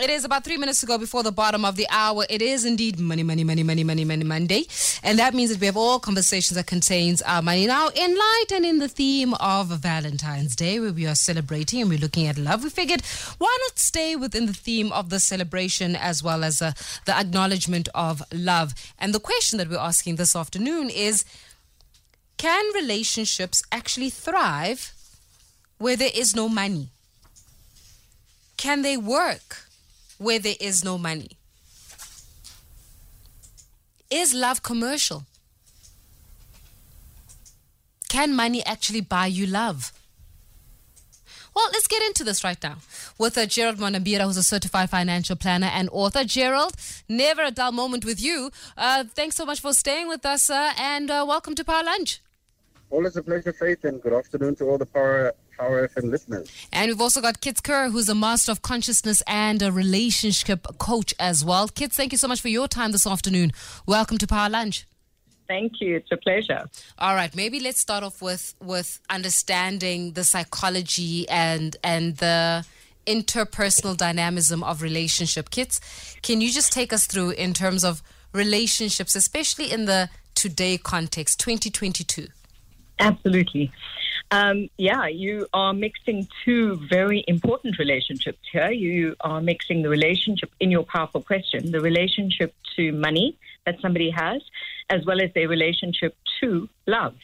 It 0.00 0.10
is 0.10 0.24
about 0.24 0.44
three 0.44 0.56
minutes 0.56 0.80
to 0.80 0.86
go 0.86 0.98
before 0.98 1.22
the 1.22 1.32
bottom 1.32 1.64
of 1.64 1.76
the 1.76 1.86
hour. 1.90 2.24
It 2.28 2.42
is 2.42 2.64
indeed 2.64 2.98
money, 2.98 3.22
money, 3.22 3.44
money, 3.44 3.62
money, 3.62 3.84
money, 3.84 4.04
money, 4.04 4.24
Monday. 4.24 4.66
And 5.02 5.18
that 5.18 5.34
means 5.34 5.50
that 5.50 5.60
we 5.60 5.66
have 5.66 5.76
all 5.76 5.98
conversations 5.98 6.56
that 6.56 6.66
contains 6.66 7.22
our 7.22 7.42
money. 7.42 7.66
Now, 7.66 7.88
in 7.88 8.14
light 8.14 8.46
and 8.52 8.64
in 8.64 8.78
the 8.78 8.88
theme 8.88 9.34
of 9.34 9.68
Valentine's 9.68 10.56
Day, 10.56 10.80
where 10.80 10.92
we 10.92 11.06
are 11.06 11.14
celebrating 11.14 11.80
and 11.80 11.90
we're 11.90 11.98
looking 11.98 12.26
at 12.26 12.38
love, 12.38 12.64
we 12.64 12.70
figured 12.70 13.02
why 13.38 13.56
not 13.62 13.78
stay 13.78 14.16
within 14.16 14.46
the 14.46 14.52
theme 14.52 14.92
of 14.92 15.10
the 15.10 15.20
celebration 15.20 15.96
as 15.96 16.22
well 16.22 16.44
as 16.44 16.60
uh, 16.60 16.72
the 17.04 17.16
acknowledgement 17.16 17.88
of 17.94 18.22
love. 18.32 18.74
And 18.98 19.14
the 19.14 19.20
question 19.20 19.58
that 19.58 19.68
we're 19.68 19.78
asking 19.78 20.16
this 20.16 20.34
afternoon 20.34 20.90
is, 20.90 21.24
can 22.36 22.64
relationships 22.74 23.62
actually 23.72 24.10
thrive 24.10 24.92
where 25.78 25.96
there 25.96 26.10
is 26.14 26.34
no 26.34 26.48
money? 26.48 26.88
Can 28.56 28.82
they 28.82 28.96
work 28.96 29.67
where 30.18 30.38
there 30.38 30.56
is 30.60 30.84
no 30.84 30.98
money? 30.98 31.30
Is 34.10 34.34
love 34.34 34.62
commercial? 34.62 35.24
Can 38.08 38.34
money 38.34 38.64
actually 38.64 39.02
buy 39.02 39.26
you 39.26 39.46
love? 39.46 39.92
Well, 41.54 41.68
let's 41.72 41.88
get 41.88 42.02
into 42.02 42.24
this 42.24 42.44
right 42.44 42.62
now 42.62 42.76
with 43.18 43.36
uh, 43.36 43.44
Gerald 43.44 43.78
Mwandiambira, 43.78 44.22
who's 44.22 44.36
a 44.36 44.42
certified 44.42 44.90
financial 44.90 45.36
planner 45.36 45.66
and 45.66 45.88
author. 45.90 46.24
Gerald, 46.24 46.72
never 47.08 47.42
a 47.42 47.50
dull 47.50 47.72
moment 47.72 48.04
with 48.04 48.22
you. 48.22 48.50
Uh, 48.76 49.04
thanks 49.04 49.36
so 49.36 49.44
much 49.44 49.60
for 49.60 49.72
staying 49.72 50.08
with 50.08 50.24
us, 50.24 50.50
uh, 50.50 50.72
and 50.78 51.08
welcome 51.08 51.54
to 51.56 51.64
Power 51.64 51.82
Lunch. 51.82 52.20
Always 52.90 53.16
a 53.16 53.22
pleasure, 53.22 53.52
Faith, 53.52 53.84
and 53.84 54.00
good 54.00 54.14
afternoon 54.14 54.54
to 54.56 54.64
all 54.64 54.78
the 54.78 54.86
Power 54.86 55.34
Power 55.58 55.88
FM 55.88 56.10
listeners. 56.10 56.50
And 56.72 56.88
we've 56.88 57.00
also 57.00 57.20
got 57.20 57.40
Kits 57.40 57.60
Kerr, 57.60 57.90
who's 57.90 58.08
a 58.08 58.14
master 58.14 58.52
of 58.52 58.62
consciousness 58.62 59.22
and 59.26 59.60
a 59.60 59.72
relationship 59.72 60.66
coach 60.78 61.12
as 61.18 61.44
well. 61.44 61.68
Kits, 61.68 61.96
thank 61.96 62.12
you 62.12 62.18
so 62.18 62.28
much 62.28 62.40
for 62.40 62.48
your 62.48 62.68
time 62.68 62.92
this 62.92 63.06
afternoon. 63.06 63.52
Welcome 63.86 64.18
to 64.18 64.26
Power 64.26 64.48
Lunch. 64.48 64.86
Thank 65.48 65.80
you. 65.80 65.96
It's 65.96 66.12
a 66.12 66.16
pleasure. 66.16 66.68
All 66.98 67.14
right, 67.14 67.34
maybe 67.34 67.58
let's 67.58 67.80
start 67.80 68.04
off 68.04 68.20
with 68.20 68.54
with 68.62 69.00
understanding 69.08 70.12
the 70.12 70.22
psychology 70.22 71.28
and 71.28 71.76
and 71.82 72.16
the 72.18 72.66
interpersonal 73.06 73.96
dynamism 73.96 74.62
of 74.62 74.82
relationship. 74.82 75.50
Kits, 75.50 75.80
can 76.22 76.42
you 76.42 76.50
just 76.50 76.70
take 76.70 76.92
us 76.92 77.06
through 77.06 77.30
in 77.30 77.54
terms 77.54 77.82
of 77.82 78.02
relationships, 78.32 79.16
especially 79.16 79.72
in 79.72 79.86
the 79.86 80.10
today 80.34 80.76
context, 80.76 81.40
2022? 81.40 82.28
Absolutely. 83.00 83.72
Um, 84.30 84.68
yeah, 84.76 85.06
you 85.06 85.46
are 85.54 85.72
mixing 85.72 86.28
two 86.44 86.76
very 86.90 87.24
important 87.26 87.78
relationships 87.78 88.38
here. 88.52 88.70
You 88.70 89.16
are 89.20 89.40
mixing 89.40 89.82
the 89.82 89.88
relationship 89.88 90.50
in 90.60 90.70
your 90.70 90.84
powerful 90.84 91.22
question, 91.22 91.70
the 91.72 91.80
relationship 91.80 92.54
to 92.76 92.92
money 92.92 93.38
that 93.64 93.80
somebody 93.80 94.10
has, 94.10 94.42
as 94.90 95.04
well 95.06 95.22
as 95.22 95.30
their 95.34 95.48
relationship 95.48 96.14
to 96.40 96.68
love. 96.86 97.14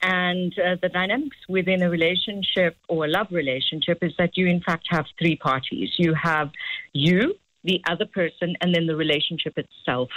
And 0.00 0.56
uh, 0.58 0.76
the 0.80 0.88
dynamics 0.88 1.36
within 1.48 1.82
a 1.82 1.90
relationship 1.90 2.76
or 2.88 3.04
a 3.04 3.08
love 3.08 3.28
relationship 3.30 3.98
is 4.02 4.12
that 4.16 4.36
you, 4.36 4.46
in 4.46 4.60
fact, 4.60 4.86
have 4.88 5.06
three 5.18 5.36
parties. 5.36 5.90
You 5.98 6.14
have 6.14 6.50
you, 6.92 7.34
the 7.64 7.82
other 7.88 8.06
person, 8.06 8.56
and 8.60 8.74
then 8.74 8.86
the 8.86 8.96
relationship 8.96 9.58
itself. 9.58 10.08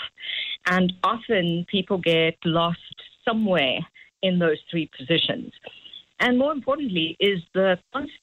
And 0.65 0.93
often 1.03 1.65
people 1.69 1.97
get 1.97 2.37
lost 2.45 2.79
somewhere 3.25 3.79
in 4.21 4.39
those 4.39 4.59
three 4.69 4.89
positions. 4.97 5.51
And 6.21 6.37
more 6.37 6.53
importantly, 6.53 7.17
is 7.19 7.41
the 7.53 7.79
concept 7.91 8.13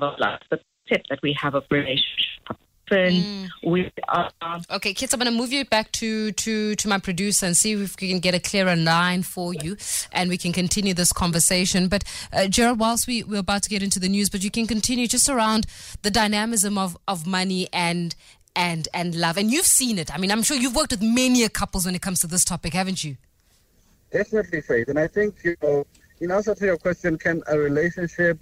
of 0.00 0.14
love, 0.18 0.40
the 0.50 0.58
concept 0.88 1.08
that 1.08 1.20
we 1.22 1.36
have 1.40 1.54
of 1.54 1.64
relationship. 1.70 2.56
And 2.88 3.50
we 3.64 3.90
are 4.08 4.30
Okay, 4.70 4.94
Kits, 4.94 5.12
I'm 5.12 5.18
going 5.18 5.32
to 5.32 5.36
move 5.36 5.52
you 5.52 5.64
back 5.64 5.90
to, 5.92 6.30
to, 6.30 6.76
to 6.76 6.88
my 6.88 6.98
producer 6.98 7.46
and 7.46 7.56
see 7.56 7.72
if 7.72 7.96
we 8.00 8.08
can 8.08 8.20
get 8.20 8.34
a 8.34 8.38
clearer 8.38 8.76
line 8.76 9.24
for 9.24 9.52
you 9.52 9.76
and 10.12 10.30
we 10.30 10.38
can 10.38 10.52
continue 10.52 10.94
this 10.94 11.12
conversation. 11.12 11.88
But, 11.88 12.04
uh, 12.32 12.46
Gerald, 12.46 12.78
whilst 12.78 13.08
we, 13.08 13.24
we're 13.24 13.40
about 13.40 13.64
to 13.64 13.68
get 13.68 13.82
into 13.82 13.98
the 13.98 14.08
news, 14.08 14.30
but 14.30 14.44
you 14.44 14.52
can 14.52 14.68
continue 14.68 15.08
just 15.08 15.28
around 15.28 15.66
the 16.02 16.12
dynamism 16.12 16.78
of, 16.78 16.96
of 17.08 17.26
money 17.26 17.68
and, 17.72 18.14
and, 18.54 18.86
and 18.94 19.16
love. 19.16 19.36
And 19.36 19.50
you've 19.50 19.66
seen 19.66 19.98
it. 19.98 20.14
I 20.14 20.18
mean, 20.18 20.30
I'm 20.30 20.44
sure 20.44 20.56
you've 20.56 20.76
worked 20.76 20.92
with 20.92 21.02
many 21.02 21.48
couples 21.48 21.86
when 21.86 21.96
it 21.96 22.02
comes 22.02 22.20
to 22.20 22.28
this 22.28 22.44
topic, 22.44 22.72
haven't 22.72 23.02
you? 23.02 23.16
Definitely, 24.12 24.60
Faith. 24.60 24.88
And 24.88 24.98
I 24.98 25.08
think, 25.08 25.34
you 25.42 25.56
know, 25.60 25.84
in 26.20 26.30
answer 26.30 26.54
to 26.54 26.64
your 26.64 26.78
question, 26.78 27.18
can 27.18 27.42
a 27.46 27.58
relationship 27.58 28.38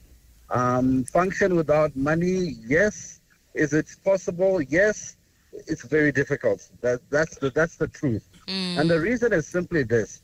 um, 0.51 1.05
function 1.05 1.57
without 1.57 1.95
money? 1.97 2.55
Yes. 2.67 3.21
Is 3.55 3.73
it 3.73 3.89
possible? 4.05 4.61
Yes. 4.63 5.17
It's 5.53 5.83
very 5.83 6.13
difficult. 6.13 6.69
That, 6.81 7.01
that's, 7.11 7.37
the, 7.37 7.51
that's 7.51 7.77
the 7.77 7.89
truth. 7.89 8.29
And 8.49 8.91
the 8.91 9.01
reason 9.01 9.33
is 9.33 9.47
simply 9.47 9.85
this. 9.85 10.23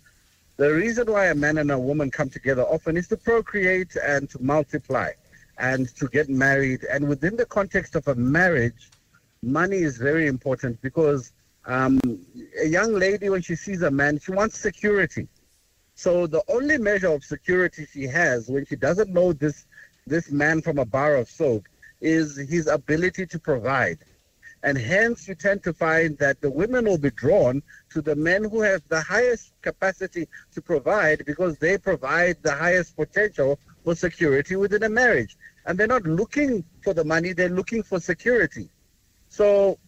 The 0.56 0.72
reason 0.74 1.10
why 1.10 1.26
a 1.26 1.34
man 1.34 1.58
and 1.58 1.70
a 1.70 1.78
woman 1.78 2.10
come 2.10 2.28
together 2.28 2.62
often 2.62 2.96
is 2.96 3.08
to 3.08 3.16
procreate 3.16 3.96
and 3.96 4.28
to 4.30 4.42
multiply 4.42 5.10
and 5.58 5.88
to 5.96 6.08
get 6.08 6.28
married. 6.28 6.84
And 6.84 7.08
within 7.08 7.36
the 7.36 7.46
context 7.46 7.96
of 7.96 8.06
a 8.08 8.14
marriage, 8.14 8.90
money 9.42 9.78
is 9.78 9.96
very 9.96 10.26
important 10.26 10.80
because 10.82 11.32
um, 11.66 12.00
a 12.62 12.66
young 12.66 12.92
lady, 12.92 13.28
when 13.30 13.42
she 13.42 13.54
sees 13.54 13.82
a 13.82 13.90
man, 13.90 14.18
she 14.18 14.32
wants 14.32 14.58
security. 14.58 15.28
So 16.00 16.26
the 16.26 16.42
only 16.48 16.78
measure 16.78 17.12
of 17.12 17.22
security 17.22 17.86
she 17.92 18.04
has 18.04 18.48
when 18.48 18.64
she 18.64 18.74
doesn't 18.74 19.12
know 19.12 19.34
this 19.34 19.66
this 20.06 20.30
man 20.30 20.62
from 20.62 20.78
a 20.78 20.84
bar 20.86 21.16
of 21.16 21.28
soap 21.28 21.68
is 22.00 22.38
his 22.38 22.68
ability 22.68 23.26
to 23.26 23.38
provide. 23.38 23.98
And 24.62 24.78
hence 24.78 25.28
you 25.28 25.34
tend 25.34 25.62
to 25.64 25.74
find 25.74 26.16
that 26.16 26.40
the 26.40 26.50
women 26.50 26.86
will 26.86 26.96
be 26.96 27.10
drawn 27.10 27.62
to 27.90 28.00
the 28.00 28.16
men 28.16 28.44
who 28.44 28.62
have 28.62 28.82
the 28.88 29.02
highest 29.02 29.52
capacity 29.60 30.26
to 30.54 30.62
provide 30.62 31.26
because 31.26 31.58
they 31.58 31.76
provide 31.76 32.38
the 32.42 32.54
highest 32.54 32.96
potential 32.96 33.58
for 33.84 33.94
security 33.94 34.56
within 34.56 34.84
a 34.84 34.88
marriage. 34.88 35.36
And 35.66 35.78
they're 35.78 35.86
not 35.86 36.04
looking 36.04 36.64
for 36.82 36.94
the 36.94 37.04
money, 37.04 37.34
they're 37.34 37.50
looking 37.50 37.82
for 37.82 38.00
security. 38.00 38.70
So 39.28 39.78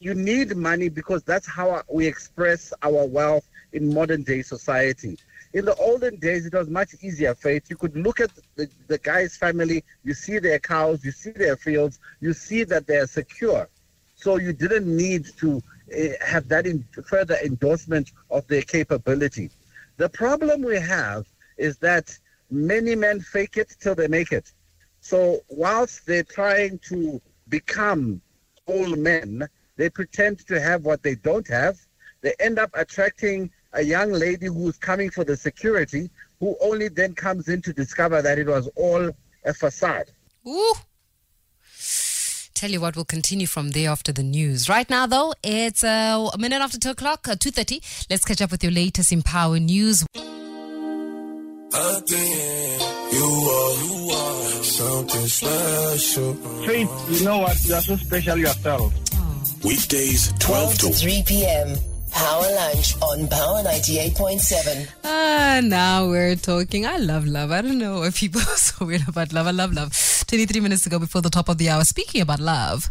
you 0.00 0.14
need 0.14 0.56
money 0.56 0.88
because 0.88 1.22
that's 1.22 1.46
how 1.46 1.82
we 1.88 2.08
express 2.08 2.72
our 2.82 3.06
wealth 3.06 3.48
in 3.72 3.94
modern 3.94 4.24
day 4.24 4.42
society. 4.42 5.16
In 5.52 5.64
the 5.64 5.74
olden 5.76 6.16
days, 6.16 6.46
it 6.46 6.54
was 6.54 6.68
much 6.68 6.94
easier, 7.02 7.34
Faith. 7.34 7.64
You 7.68 7.76
could 7.76 7.96
look 7.96 8.20
at 8.20 8.30
the, 8.54 8.68
the 8.86 8.98
guy's 8.98 9.36
family, 9.36 9.82
you 10.04 10.14
see 10.14 10.38
their 10.38 10.60
cows, 10.60 11.04
you 11.04 11.10
see 11.10 11.30
their 11.30 11.56
fields, 11.56 11.98
you 12.20 12.32
see 12.32 12.62
that 12.64 12.86
they 12.86 12.96
are 12.96 13.06
secure. 13.06 13.68
So 14.14 14.36
you 14.36 14.52
didn't 14.52 14.86
need 14.86 15.26
to 15.38 15.60
uh, 15.96 16.24
have 16.24 16.46
that 16.48 16.66
in 16.66 16.84
further 17.04 17.36
endorsement 17.42 18.12
of 18.30 18.46
their 18.46 18.62
capability. 18.62 19.50
The 19.96 20.08
problem 20.08 20.62
we 20.62 20.78
have 20.78 21.26
is 21.56 21.78
that 21.78 22.16
many 22.50 22.94
men 22.94 23.20
fake 23.20 23.56
it 23.56 23.74
till 23.80 23.94
they 23.94 24.08
make 24.08 24.30
it. 24.30 24.52
So 25.00 25.40
whilst 25.48 26.06
they're 26.06 26.22
trying 26.22 26.78
to 26.90 27.20
become 27.48 28.20
old 28.66 28.98
men, 28.98 29.48
they 29.76 29.90
pretend 29.90 30.46
to 30.46 30.60
have 30.60 30.84
what 30.84 31.02
they 31.02 31.16
don't 31.16 31.48
have. 31.48 31.78
They 32.20 32.34
end 32.38 32.58
up 32.58 32.70
attracting 32.74 33.50
a 33.72 33.82
young 33.82 34.12
lady 34.12 34.46
who's 34.46 34.76
coming 34.76 35.10
for 35.10 35.24
the 35.24 35.36
security, 35.36 36.10
who 36.40 36.56
only 36.60 36.88
then 36.88 37.14
comes 37.14 37.48
in 37.48 37.62
to 37.62 37.72
discover 37.72 38.22
that 38.22 38.38
it 38.38 38.46
was 38.46 38.68
all 38.76 39.10
a 39.44 39.54
facade. 39.54 40.10
Ooh. 40.46 40.74
Tell 42.54 42.70
you 42.70 42.80
what, 42.80 42.94
we'll 42.94 43.06
continue 43.06 43.46
from 43.46 43.70
there 43.70 43.88
after 43.88 44.12
the 44.12 44.22
news. 44.22 44.68
Right 44.68 44.88
now, 44.90 45.06
though, 45.06 45.32
it's 45.42 45.82
uh, 45.82 46.28
a 46.32 46.36
minute 46.36 46.60
after 46.60 46.78
2 46.78 46.90
o'clock, 46.90 47.26
uh, 47.26 47.34
2.30. 47.34 48.06
Let's 48.10 48.24
catch 48.24 48.42
up 48.42 48.50
with 48.50 48.62
your 48.62 48.72
latest 48.72 49.12
in 49.12 49.22
Power 49.22 49.58
News. 49.58 50.04
Again, 51.72 52.80
you 53.12 53.24
are, 53.24 53.74
you 53.84 54.10
are 54.12 54.62
something 54.62 55.26
special. 55.26 56.34
Faith, 56.66 56.90
you 57.08 57.24
know 57.24 57.38
what? 57.38 57.64
You 57.64 57.74
are 57.74 57.80
so 57.80 57.96
special 57.96 58.36
yourself. 58.36 58.92
Weekdays, 59.64 60.32
12 60.40 60.78
to 60.78 60.88
3 60.90 61.22
p.m. 61.26 61.76
Power 62.12 62.42
Lunch 62.54 62.94
on 63.02 63.28
Power 63.28 63.62
98.7. 63.62 64.88
Ah, 65.04 65.60
now 65.62 66.06
we're 66.08 66.36
talking. 66.36 66.86
I 66.86 66.96
love 66.98 67.26
love. 67.26 67.50
I 67.50 67.62
don't 67.62 67.78
know 67.78 68.02
if 68.02 68.16
people 68.18 68.40
are 68.40 68.44
so 68.56 68.86
weird 68.86 69.08
about 69.08 69.32
love. 69.32 69.46
I 69.46 69.50
love 69.52 69.72
love. 69.72 69.92
23 70.26 70.60
minutes 70.60 70.86
ago 70.86 70.98
before 70.98 71.22
the 71.22 71.30
top 71.30 71.48
of 71.48 71.58
the 71.58 71.68
hour. 71.70 71.84
Speaking 71.84 72.20
about 72.20 72.40
love, 72.40 72.90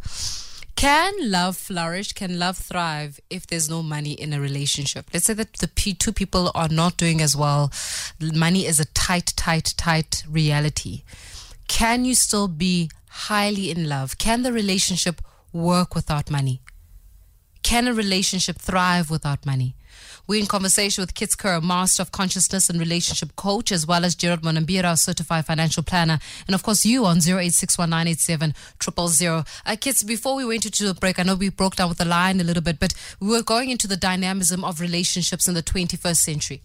Can 0.76 1.14
love 1.30 1.58
flourish? 1.58 2.14
Can 2.14 2.40
love 2.40 2.58
thrive 2.58 3.20
if 3.30 3.46
there's 3.48 3.70
no 3.70 3.84
money 3.84 4.14
in 4.14 4.32
a 4.34 4.40
relationship? 4.40 5.10
Let's 5.14 5.26
say 5.26 5.34
that 5.34 5.54
the 5.54 5.68
two 5.68 6.14
people 6.14 6.52
are 6.56 6.70
not 6.70 6.96
doing 6.98 7.22
as 7.22 7.36
well. 7.36 7.72
Money 8.22 8.66
is 8.66 8.80
a 8.80 8.86
tight, 8.86 9.34
tight, 9.36 9.74
tight 9.78 10.24
reality. 10.30 11.04
Can 11.68 12.06
you 12.06 12.16
still 12.16 12.48
be 12.48 12.90
highly 13.28 13.70
in 13.72 13.90
love? 13.90 14.18
Can 14.18 14.44
the 14.44 14.54
relationship 14.54 15.22
work 15.52 15.96
without 15.96 16.32
money? 16.32 16.62
Can 17.64 17.88
a 17.88 17.94
relationship 17.94 18.58
thrive 18.58 19.10
without 19.10 19.46
money? 19.46 19.76
We're 20.28 20.40
in 20.40 20.46
conversation 20.46 21.02
with 21.02 21.16
Kits 21.16 21.36
Kerr, 21.36 21.60
Master 21.60 22.04
of 22.04 22.12
Consciousness 22.12 22.70
and 22.70 22.80
Relationship 22.80 23.36
Coach, 23.36 23.72
as 23.72 23.88
well 23.88 24.06
as 24.06 24.14
Gerald 24.14 24.44
Mwandiambira, 24.44 24.96
Certified 24.98 25.48
Financial 25.48 25.82
Planner, 25.82 26.20
and 26.46 26.54
of 26.54 26.62
course 26.62 26.86
you 26.86 27.06
on 27.08 27.18
0861987000. 27.18 29.48
Uh, 29.66 29.76
Kits, 29.80 30.04
before 30.04 30.36
we 30.36 30.46
went 30.46 30.66
into 30.66 30.86
the 30.86 30.94
break, 30.94 31.18
I 31.20 31.24
know 31.24 31.34
we 31.36 31.50
broke 31.50 31.76
down 31.78 31.90
with 31.90 31.98
the 31.98 32.06
line 32.06 32.40
a 32.40 32.44
little 32.44 32.62
bit, 32.64 32.80
but 32.80 32.94
we 33.20 33.30
were 33.30 33.42
going 33.42 33.72
into 33.72 33.88
the 33.88 33.98
dynamism 33.98 34.64
of 34.64 34.80
relationships 34.80 35.48
in 35.48 35.56
the 35.56 35.64
21st 35.64 36.18
century. 36.18 36.62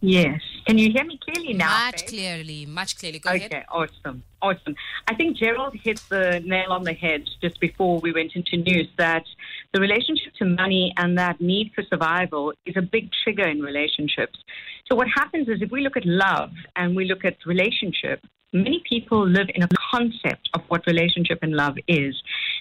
Yes. 0.00 0.40
Can 0.66 0.78
you 0.78 0.92
hear 0.92 1.04
me 1.04 1.18
clearly 1.18 1.54
now? 1.54 1.86
Much 1.86 2.02
Faith? 2.02 2.10
clearly, 2.10 2.66
much 2.66 2.96
clearly. 2.98 3.18
Go 3.18 3.30
Okay, 3.30 3.46
ahead. 3.46 3.64
awesome. 3.68 4.22
Awesome. 4.40 4.76
I 5.08 5.14
think 5.16 5.36
Gerald 5.36 5.74
hit 5.74 6.00
the 6.08 6.38
nail 6.46 6.70
on 6.70 6.84
the 6.84 6.92
head 6.92 7.28
just 7.42 7.58
before 7.58 7.98
we 7.98 8.12
went 8.12 8.36
into 8.36 8.56
news 8.58 8.86
that 8.96 9.24
the 9.72 9.80
relationship 9.80 10.32
to 10.38 10.44
money 10.44 10.92
and 10.96 11.18
that 11.18 11.40
need 11.40 11.72
for 11.74 11.84
survival 11.84 12.52
is 12.64 12.74
a 12.76 12.82
big 12.82 13.10
trigger 13.22 13.46
in 13.46 13.60
relationships. 13.60 14.38
So, 14.86 14.96
what 14.96 15.08
happens 15.14 15.48
is 15.48 15.60
if 15.60 15.70
we 15.70 15.82
look 15.82 15.96
at 15.96 16.06
love 16.06 16.50
and 16.76 16.96
we 16.96 17.04
look 17.04 17.24
at 17.24 17.36
relationship, 17.44 18.20
many 18.52 18.82
people 18.88 19.26
live 19.28 19.48
in 19.54 19.62
a 19.62 19.68
concept 19.90 20.48
of 20.54 20.62
what 20.68 20.86
relationship 20.86 21.40
and 21.42 21.52
love 21.52 21.76
is. 21.86 22.14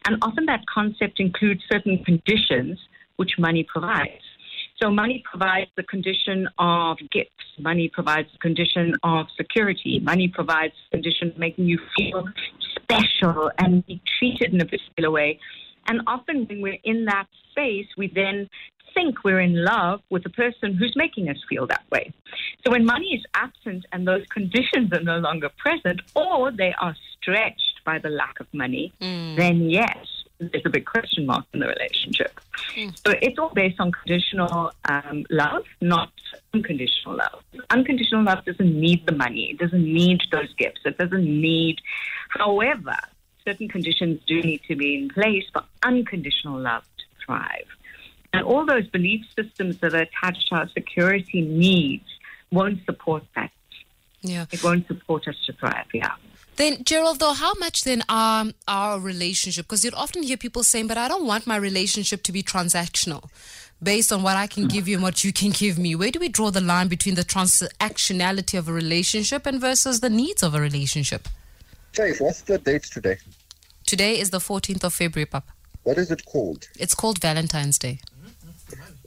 And 0.06 0.18
often 0.22 0.46
that 0.46 0.66
concept 0.74 1.20
includes 1.20 1.62
certain 1.72 2.04
conditions 2.04 2.80
which 3.16 3.32
money 3.40 3.66
provides. 3.72 4.24
So 4.82 4.92
money 4.92 5.24
provides 5.30 5.72
the 5.76 5.84
condition 5.84 6.48
of 6.60 6.98
gifts. 7.12 7.32
Money 7.58 7.90
provides 7.92 8.28
the 8.32 8.38
condition 8.40 8.94
of 9.02 9.26
security. 9.36 10.00
Money 10.04 10.28
provides 10.28 10.74
the 10.92 10.98
condition 10.98 11.32
of 11.32 11.38
making 11.38 11.66
you 11.66 11.80
feel 11.98 12.26
special 12.76 13.50
and 13.58 13.84
be 13.88 14.00
treated 14.20 14.54
in 14.54 14.62
a 14.62 14.66
particular 14.66 15.10
way. 15.10 15.40
And 15.88 16.02
often 16.08 16.46
when 16.48 16.62
we're 16.62 16.80
in 16.84 17.06
that 17.06 17.28
space, 17.52 17.88
we 17.98 18.08
then 18.08 18.50
think 18.94 19.24
we're 19.24 19.40
in 19.40 19.64
love 19.64 20.02
with 20.10 20.24
the 20.24 20.30
person 20.30 20.74
who's 20.74 20.96
making 20.96 21.30
us 21.30 21.38
feel 21.48 21.68
that 21.68 21.84
way. 21.92 22.12
So 22.66 22.72
when 22.72 22.86
money 22.86 23.14
is 23.16 23.24
absent 23.36 23.86
and 23.92 24.08
those 24.08 24.26
conditions 24.28 24.92
are 24.92 25.02
no 25.02 25.20
longer 25.20 25.50
present, 25.58 26.02
or 26.16 26.52
they 26.52 26.74
are 26.80 26.96
stretched 27.20 27.82
by 27.86 28.00
the 28.00 28.10
lack 28.10 28.40
of 28.40 28.48
money, 28.54 28.92
then 29.38 29.70
yes, 29.70 29.98
there's 30.40 30.66
a 30.66 30.70
big 30.70 30.86
question 30.86 31.26
mark 31.26 31.46
in 31.54 31.60
the 31.60 31.68
relationship. 31.68 32.40
So 33.06 33.14
it's 33.22 33.38
all 33.40 33.54
based 33.54 33.80
on 33.80 33.92
conditional 33.92 34.72
um, 34.86 35.26
love, 35.30 35.64
not 35.82 36.12
unconditional 36.54 37.18
love. 37.18 37.44
Unconditional 37.70 38.24
love 38.24 38.46
doesn't 38.46 38.80
need 38.80 39.06
the 39.06 39.14
money. 39.14 39.52
It 39.52 39.60
doesn't 39.60 39.84
need 39.84 40.22
those 40.32 40.54
gifts. 40.56 40.82
It 40.86 40.98
doesn't 40.98 41.24
need, 41.26 41.80
however, 42.30 42.98
certain 43.48 43.70
conditions 43.70 44.20
do 44.28 44.42
need 44.42 44.62
to 44.68 44.76
be 44.76 44.96
in 44.98 45.10
place 45.10 45.46
for 45.54 45.64
unconditional 45.84 46.60
love 46.60 46.84
to 46.98 47.06
thrive. 47.26 47.70
And 48.34 48.44
all 48.44 48.66
those 48.66 48.88
belief 48.88 49.26
systems 49.40 49.78
that 49.78 49.94
are 49.94 50.06
attached 50.10 50.50
to 50.50 50.56
our 50.56 50.70
security 50.70 51.42
needs 51.42 52.08
won't 52.52 52.84
support 52.86 53.24
that. 53.36 53.52
Yeah. 54.22 54.46
It 54.52 54.62
won't 54.64 54.86
support 54.88 55.28
us 55.30 55.38
to 55.46 55.54
thrive, 55.54 55.86
yeah. 55.94 56.12
Then, 56.58 56.84
Gerald, 56.84 57.20
though, 57.20 57.34
how 57.34 57.54
much 57.54 57.84
then 57.84 58.02
are 58.10 58.48
our 58.68 59.00
relationship? 59.00 59.66
Because 59.66 59.86
you'd 59.86 59.94
often 59.94 60.24
hear 60.24 60.38
people 60.38 60.64
saying, 60.64 60.88
but 60.88 60.98
I 60.98 61.08
don't 61.08 61.26
want 61.26 61.48
my 61.48 61.56
relationship 61.56 62.24
to 62.24 62.32
be 62.32 62.44
transactional 62.44 63.30
based 63.82 64.12
on 64.12 64.24
what 64.24 64.36
I 64.36 64.48
can 64.48 64.68
give 64.68 64.88
you 64.88 64.96
and 64.96 65.04
what 65.04 65.24
you 65.24 65.32
can 65.32 65.52
give 65.52 65.78
me. 65.78 65.96
Where 65.96 66.12
do 66.12 66.20
we 66.20 66.30
draw 66.30 66.50
the 66.50 66.60
line 66.60 66.88
between 66.88 67.16
the 67.16 67.24
transactionality 67.24 68.58
of 68.58 68.68
a 68.68 68.74
relationship 68.74 69.46
and 69.46 69.62
versus 69.62 70.00
the 70.00 70.10
needs 70.10 70.42
of 70.42 70.56
a 70.56 70.60
relationship? 70.60 71.30
Faith, 71.98 72.22
what's 72.22 72.42
the 72.42 72.60
date 72.60 72.84
today? 72.84 73.18
Today 73.88 74.20
is 74.20 74.30
the 74.30 74.38
14th 74.38 74.84
of 74.84 74.94
February, 74.94 75.26
Papa. 75.26 75.52
What 75.82 75.98
is 75.98 76.12
it 76.12 76.24
called? 76.26 76.68
It's 76.80 76.94
called 76.94 77.20
Valentine's 77.20 77.80
Day. 77.80 78.00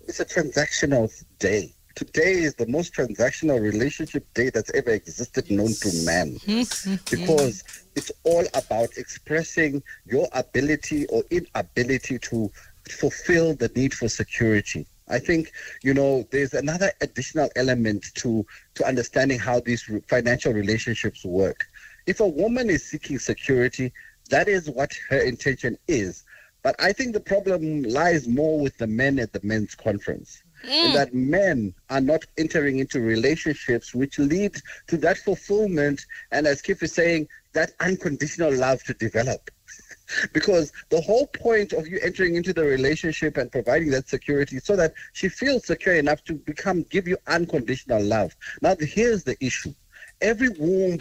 It's 0.08 0.18
a 0.18 0.24
transactional 0.24 1.08
day. 1.38 1.72
Today 1.94 2.32
is 2.32 2.56
the 2.56 2.66
most 2.66 2.92
transactional 2.92 3.60
relationship 3.60 4.26
day 4.34 4.50
that's 4.50 4.72
ever 4.74 4.90
existed 4.90 5.48
known 5.52 5.72
to 5.72 6.04
man. 6.04 6.36
because 7.12 7.62
it's 7.94 8.10
all 8.24 8.44
about 8.54 8.88
expressing 8.96 9.84
your 10.04 10.26
ability 10.32 11.06
or 11.10 11.22
inability 11.30 12.18
to 12.18 12.50
fulfill 12.88 13.54
the 13.54 13.70
need 13.76 13.94
for 13.94 14.08
security. 14.08 14.84
I 15.10 15.18
think 15.18 15.52
you 15.82 15.92
know 15.92 16.26
there's 16.30 16.54
another 16.54 16.90
additional 17.00 17.50
element 17.56 18.06
to 18.14 18.46
to 18.74 18.86
understanding 18.86 19.38
how 19.38 19.60
these 19.60 19.88
financial 20.08 20.52
relationships 20.52 21.24
work. 21.24 21.66
If 22.06 22.20
a 22.20 22.26
woman 22.26 22.70
is 22.70 22.84
seeking 22.84 23.18
security, 23.18 23.92
that 24.30 24.48
is 24.48 24.70
what 24.70 24.92
her 25.08 25.18
intention 25.18 25.76
is. 25.88 26.24
But 26.62 26.76
I 26.78 26.92
think 26.92 27.14
the 27.14 27.20
problem 27.20 27.82
lies 27.82 28.28
more 28.28 28.60
with 28.60 28.76
the 28.78 28.86
men 28.86 29.18
at 29.18 29.32
the 29.32 29.40
men's 29.42 29.74
conference. 29.74 30.42
Mm. 30.64 30.84
In 30.86 30.92
that 30.92 31.14
men 31.14 31.74
are 31.88 32.02
not 32.02 32.24
entering 32.36 32.80
into 32.80 33.00
relationships 33.00 33.94
which 33.94 34.18
lead 34.18 34.56
to 34.88 34.98
that 34.98 35.16
fulfillment 35.16 36.04
and 36.32 36.46
as 36.46 36.60
Kits 36.60 36.82
is 36.82 36.92
saying, 36.92 37.28
that 37.54 37.72
unconditional 37.80 38.54
love 38.54 38.82
to 38.84 38.94
develop. 38.94 39.50
because 40.32 40.72
the 40.90 41.00
whole 41.00 41.26
point 41.28 41.72
of 41.72 41.86
you 41.86 41.98
entering 42.02 42.34
into 42.34 42.52
the 42.52 42.64
relationship 42.64 43.36
and 43.36 43.50
providing 43.50 43.90
that 43.90 44.08
security 44.08 44.58
so 44.58 44.76
that 44.76 44.92
she 45.12 45.28
feels 45.28 45.64
secure 45.66 45.94
enough 45.94 46.22
to 46.24 46.34
become 46.34 46.82
give 46.90 47.08
you 47.08 47.16
unconditional 47.26 48.02
love. 48.02 48.34
Now 48.60 48.76
here's 48.78 49.24
the 49.24 49.36
issue. 49.44 49.72
Every 50.20 50.50
womb, 50.50 50.98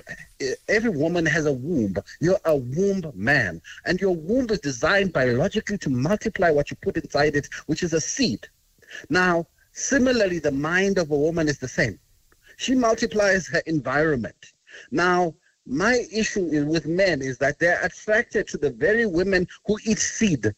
every 0.68 0.92
woman 0.92 1.26
has 1.26 1.46
a 1.46 1.52
womb. 1.52 1.96
You're 2.22 2.40
a 2.46 2.56
womb 2.56 3.12
man, 3.14 3.62
and 3.86 4.00
your 4.00 4.16
womb 4.16 4.50
is 4.50 4.60
designed 4.60 5.12
biologically 5.12 5.78
to 5.80 5.90
multiply 5.90 6.52
what 6.52 6.72
you 6.72 6.78
put 6.82 6.96
inside 6.98 7.36
it, 7.36 7.50
which 7.66 7.84
is 7.84 7.94
a 7.94 8.02
seed. 8.02 8.48
Now, 9.10 9.48
similarly, 9.74 10.40
the 10.40 10.52
mind 10.52 10.98
of 10.98 11.12
a 11.12 11.18
woman 11.18 11.48
is 11.48 11.60
the 11.60 11.68
same. 11.68 12.00
She 12.58 12.76
multiplies 12.76 13.48
her 13.48 13.62
environment. 13.66 14.54
Now, 14.92 15.36
my 15.66 16.06
issue 16.12 16.46
is 16.48 16.66
with 16.66 16.86
men 16.86 17.22
is 17.22 17.38
that 17.38 17.60
they're 17.60 17.84
attracted 17.84 18.48
to 18.48 18.58
the 18.58 18.72
very 18.72 19.06
women 19.06 19.48
who 19.66 19.78
eat 19.86 20.00
seed. 20.00 20.54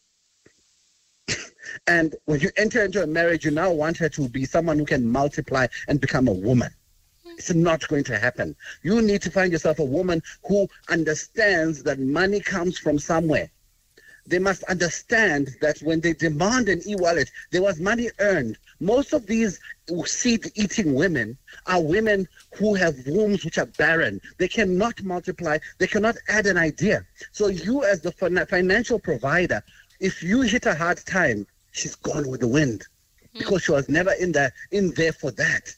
and 1.86 2.14
when 2.24 2.40
you 2.40 2.50
enter 2.56 2.82
into 2.84 3.02
a 3.02 3.06
marriage, 3.06 3.44
you 3.44 3.50
now 3.50 3.70
want 3.70 3.96
her 3.98 4.08
to 4.08 4.28
be 4.28 4.44
someone 4.44 4.78
who 4.78 4.86
can 4.86 5.06
multiply 5.06 5.66
and 5.88 6.00
become 6.00 6.28
a 6.28 6.32
woman. 6.32 6.70
It's 7.36 7.54
not 7.54 7.86
going 7.88 8.04
to 8.04 8.18
happen. 8.18 8.56
You 8.82 9.02
need 9.02 9.22
to 9.22 9.30
find 9.30 9.52
yourself 9.52 9.78
a 9.78 9.84
woman 9.84 10.22
who 10.44 10.68
understands 10.88 11.82
that 11.84 11.98
money 11.98 12.40
comes 12.40 12.78
from 12.78 12.98
somewhere 12.98 13.50
they 14.26 14.38
must 14.38 14.62
understand 14.64 15.56
that 15.60 15.78
when 15.80 16.00
they 16.00 16.12
demand 16.12 16.68
an 16.68 16.80
e-wallet, 16.86 17.30
there 17.50 17.62
was 17.62 17.80
money 17.80 18.08
earned. 18.20 18.56
Most 18.80 19.12
of 19.12 19.26
these 19.26 19.58
seed-eating 20.04 20.94
women 20.94 21.36
are 21.66 21.82
women 21.82 22.28
who 22.56 22.74
have 22.74 22.94
wombs 23.06 23.44
which 23.44 23.58
are 23.58 23.66
barren. 23.66 24.20
They 24.38 24.48
cannot 24.48 25.02
multiply. 25.02 25.58
They 25.78 25.86
cannot 25.86 26.16
add 26.28 26.46
an 26.46 26.56
idea. 26.56 27.04
So 27.32 27.48
you, 27.48 27.84
as 27.84 28.00
the 28.00 28.12
financial 28.12 28.98
provider, 28.98 29.62
if 30.00 30.22
you 30.22 30.42
hit 30.42 30.66
a 30.66 30.74
hard 30.74 30.98
time, 31.04 31.46
she's 31.72 31.96
gone 31.96 32.28
with 32.28 32.40
the 32.40 32.48
wind 32.48 32.86
hmm. 33.32 33.38
because 33.38 33.64
she 33.64 33.72
was 33.72 33.88
never 33.88 34.12
in 34.12 34.32
there 34.32 34.52
in 34.70 34.92
there 34.94 35.12
for 35.12 35.30
that. 35.32 35.74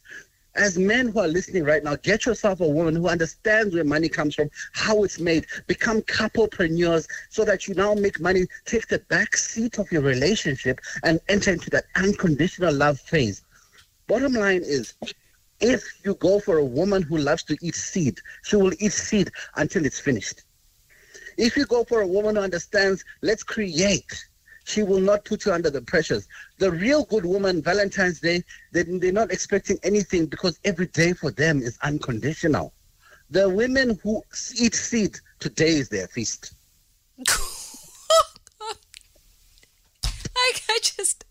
As 0.57 0.79
men 0.79 1.09
who 1.09 1.19
are 1.19 1.27
listening 1.27 1.65
right 1.65 1.83
now, 1.83 1.97
get 1.97 2.27
yourself 2.27 2.61
a 2.61 2.69
woman 2.69 2.95
who 2.95 3.09
understands 3.09 3.75
where 3.75 3.83
money 3.83 4.09
comes 4.09 4.37
from, 4.37 4.51
how 4.73 5.03
it's 5.03 5.19
made. 5.19 5.47
Become 5.67 6.03
couplepreneurs 6.03 7.09
so 7.29 7.45
that 7.45 7.67
you 7.67 7.75
now 7.75 7.95
make 7.95 8.21
money, 8.21 8.47
take 8.65 8.87
the 8.87 9.01
back 9.01 9.37
seat 9.37 9.79
of 9.79 9.91
your 9.91 10.03
relationship 10.03 10.81
and 11.03 11.19
enter 11.29 11.53
into 11.53 11.71
that 11.71 11.87
unconditional 11.97 12.73
love 12.73 13.01
phase. 13.01 13.43
Bottom 14.07 14.35
line 14.35 14.63
is, 14.63 14.95
if 15.61 15.83
you 16.05 16.15
go 16.15 16.39
for 16.39 16.59
a 16.59 16.65
woman 16.65 17.03
who 17.03 17.19
loves 17.19 17.43
to 17.45 17.57
eat 17.61 17.75
seed, 17.75 18.21
she 18.45 18.55
will 18.55 18.73
eat 18.79 18.93
seed 18.93 19.31
until 19.57 19.85
it's 19.85 19.99
finished. 19.99 20.43
If 21.37 21.57
you 21.57 21.67
go 21.67 21.83
for 21.83 22.03
a 22.03 22.07
woman 22.07 22.37
who 22.37 22.43
understands, 22.43 23.05
let's 23.23 23.43
create, 23.43 24.25
she 24.65 24.83
will 24.83 25.01
not 25.01 25.25
put 25.25 25.47
you 25.47 25.53
under 25.53 25.71
the 25.71 25.83
pressures. 25.83 26.27
The 26.59 26.71
real 26.71 27.05
good 27.05 27.25
woman, 27.25 27.63
Valentine's 27.63 28.21
Day, 28.21 28.43
they, 28.73 28.83
they're 28.83 29.13
not 29.13 29.31
expecting 29.31 29.79
anything 29.83 30.27
because 30.27 30.59
every 30.65 30.87
day 30.87 31.13
for 31.13 31.31
them 31.31 31.63
is 31.63 31.79
unconditional. 31.83 32.73
The 33.31 33.49
women 33.49 33.99
who 34.03 34.23
eat 34.59 34.75
seed, 34.75 35.19
today 35.39 35.71
is 35.71 35.89
their 35.89 36.09
feast. 36.09 36.55
I, 40.37 40.53
I 40.69 40.79
just, 40.83 41.25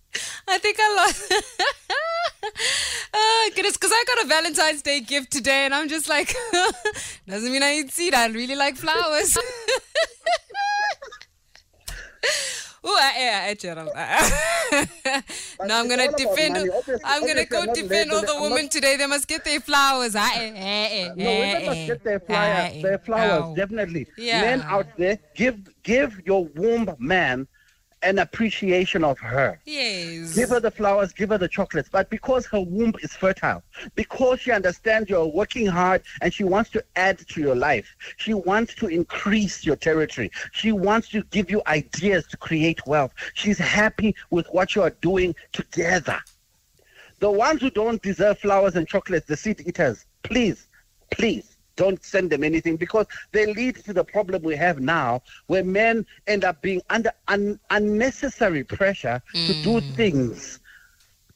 I 0.48 0.58
think 0.58 0.78
I 0.80 0.96
lost. 0.96 1.34
oh, 3.14 3.52
goodness, 3.56 3.74
because 3.74 3.92
I 3.92 4.04
got 4.08 4.26
a 4.26 4.28
Valentine's 4.28 4.82
Day 4.82 5.02
gift 5.02 5.32
today, 5.32 5.66
and 5.66 5.74
I'm 5.74 5.90
just 5.90 6.08
like, 6.08 6.34
doesn't 7.28 7.52
mean 7.52 7.64
I 7.64 7.76
eat 7.76 7.92
seed. 7.92 8.14
I 8.14 8.28
really 8.28 8.56
like 8.56 8.76
flowers. 8.76 9.38
Ooh, 12.86 12.90
Ooh, 12.90 12.96
uh, 12.96 13.12
yeah, 13.18 13.48
uh, 13.52 13.56
Gerald. 13.56 13.90
No, 15.66 15.76
I'm 15.80 15.88
gonna 15.88 16.08
all 16.08 16.18
defend. 16.18 16.58
Obviously- 16.58 16.96
I'm 17.06 17.26
gonna 17.26 17.46
go 17.46 17.74
defend 17.74 18.12
all 18.12 18.22
the 18.22 18.38
women 18.42 18.68
today. 18.70 18.98
They 18.98 19.06
must 19.06 19.28
get 19.28 19.44
their 19.46 19.60
flowers. 19.62 20.16
Uh, 20.16 20.20
eh, 20.36 20.52
eh, 20.56 20.88
eh, 20.92 21.08
No, 21.16 21.30
women 21.40 21.66
must 21.66 21.88
get 21.88 22.04
their 22.04 22.20
flowers. 22.20 22.82
Their 22.84 22.98
flowers, 23.00 23.44
ow. 23.44 23.56
definitely. 23.56 24.08
Yeah. 24.18 24.42
Men 24.42 24.62
out 24.64 24.88
there, 24.98 25.18
give 25.36 25.58
give 25.84 26.22
your 26.26 26.46
womb 26.56 26.94
man 27.00 27.48
an 28.04 28.20
appreciation 28.20 29.04
of 29.04 29.18
her. 29.20 29.60
Yes. 29.66 30.36
Give 30.36 30.50
her 30.50 30.60
the 30.60 30.72
flowers, 30.72 31.14
give 31.14 31.30
her 31.30 31.38
the 31.38 31.48
chocolates. 31.48 31.90
But 31.90 32.10
because 32.10 32.46
her 32.48 32.60
womb 32.60 32.94
is 33.02 33.14
fertile, 33.14 33.64
because 33.96 34.42
she 34.42 34.52
understands 34.52 35.10
you're 35.10 35.26
working 35.26 35.66
hard 35.66 36.04
and 36.22 36.34
she 36.34 36.44
wants 36.44 36.70
to 36.72 36.84
add 36.96 37.20
to 37.20 37.42
your 37.42 37.56
life, 37.56 37.96
she 38.18 38.34
wants 38.34 38.76
to 38.76 38.88
increase 38.88 39.66
your 39.66 39.76
territory, 39.76 40.32
she 40.52 40.72
wants 40.72 41.10
to 41.10 41.24
give 41.32 41.50
you 41.50 41.62
ideas 41.68 42.28
to 42.28 42.38
create 42.38 42.86
wealth. 42.86 43.14
She's 43.34 43.58
happy 43.58 44.16
with 44.30 44.48
what 44.52 44.76
you 44.76 44.82
are 44.82 44.96
doing 45.02 45.36
together. 45.52 46.20
The 47.20 47.32
ones 47.32 47.62
who 47.62 47.70
don't 47.70 48.02
deserve 48.02 48.40
flowers 48.40 48.76
and 48.76 48.88
chocolates, 48.88 49.28
the 49.28 49.38
seed 49.38 49.62
eaters, 49.66 50.06
please, 50.24 50.68
please 51.10 51.53
don't 51.76 52.04
send 52.04 52.30
them 52.30 52.44
anything 52.44 52.78
because 52.78 53.06
they 53.32 53.52
lead 53.54 53.76
to 53.78 53.94
the 53.94 54.04
problem 54.04 54.42
we 54.44 54.56
have 54.56 54.80
now 54.80 55.22
where 55.48 55.64
men 55.64 56.06
end 56.28 56.44
up 56.44 56.62
being 56.62 56.82
under 56.90 57.12
un- 57.28 57.60
unnecessary 57.70 58.64
pressure 58.64 59.22
to 59.34 59.54
do 59.64 59.82
mm. 59.82 59.96
things 59.96 60.60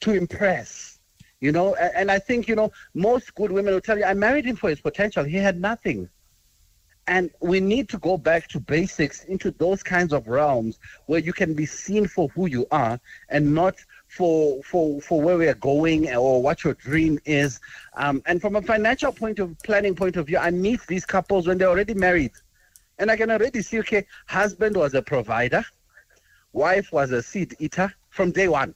to 0.00 0.12
impress. 0.12 0.98
You 1.40 1.52
know, 1.52 1.74
and, 1.76 1.92
and 1.94 2.10
I 2.10 2.18
think, 2.18 2.48
you 2.48 2.56
know, 2.56 2.72
most 2.94 3.34
good 3.34 3.52
women 3.52 3.72
will 3.74 3.80
tell 3.80 3.98
you, 3.98 4.04
I 4.04 4.14
married 4.14 4.44
him 4.44 4.56
for 4.56 4.70
his 4.70 4.80
potential. 4.80 5.24
He 5.24 5.36
had 5.36 5.60
nothing. 5.60 6.08
And 7.06 7.30
we 7.40 7.58
need 7.58 7.88
to 7.90 7.98
go 7.98 8.18
back 8.18 8.48
to 8.48 8.60
basics 8.60 9.24
into 9.24 9.50
those 9.52 9.82
kinds 9.82 10.12
of 10.12 10.28
realms 10.28 10.78
where 11.06 11.20
you 11.20 11.32
can 11.32 11.54
be 11.54 11.64
seen 11.64 12.06
for 12.06 12.28
who 12.28 12.46
you 12.46 12.66
are 12.70 13.00
and 13.30 13.54
not 13.54 13.76
for 14.08 14.62
for 14.62 15.00
for 15.00 15.20
where 15.20 15.36
we 15.36 15.46
are 15.46 15.54
going 15.54 16.12
or 16.14 16.42
what 16.42 16.64
your 16.64 16.74
dream 16.74 17.18
is. 17.24 17.60
Um, 17.94 18.22
and 18.26 18.40
from 18.40 18.56
a 18.56 18.62
financial 18.62 19.12
point 19.12 19.38
of 19.38 19.56
planning 19.60 19.94
point 19.94 20.16
of 20.16 20.26
view, 20.26 20.38
I 20.38 20.50
meet 20.50 20.80
these 20.86 21.04
couples 21.04 21.46
when 21.46 21.58
they're 21.58 21.68
already 21.68 21.94
married, 21.94 22.32
and 22.98 23.10
I 23.10 23.16
can 23.16 23.30
already 23.30 23.62
see 23.62 23.78
okay, 23.80 24.06
husband 24.26 24.76
was 24.76 24.94
a 24.94 25.02
provider, 25.02 25.64
wife 26.52 26.90
was 26.92 27.10
a 27.12 27.22
seed 27.22 27.54
eater 27.58 27.92
from 28.10 28.32
day 28.32 28.48
one. 28.48 28.74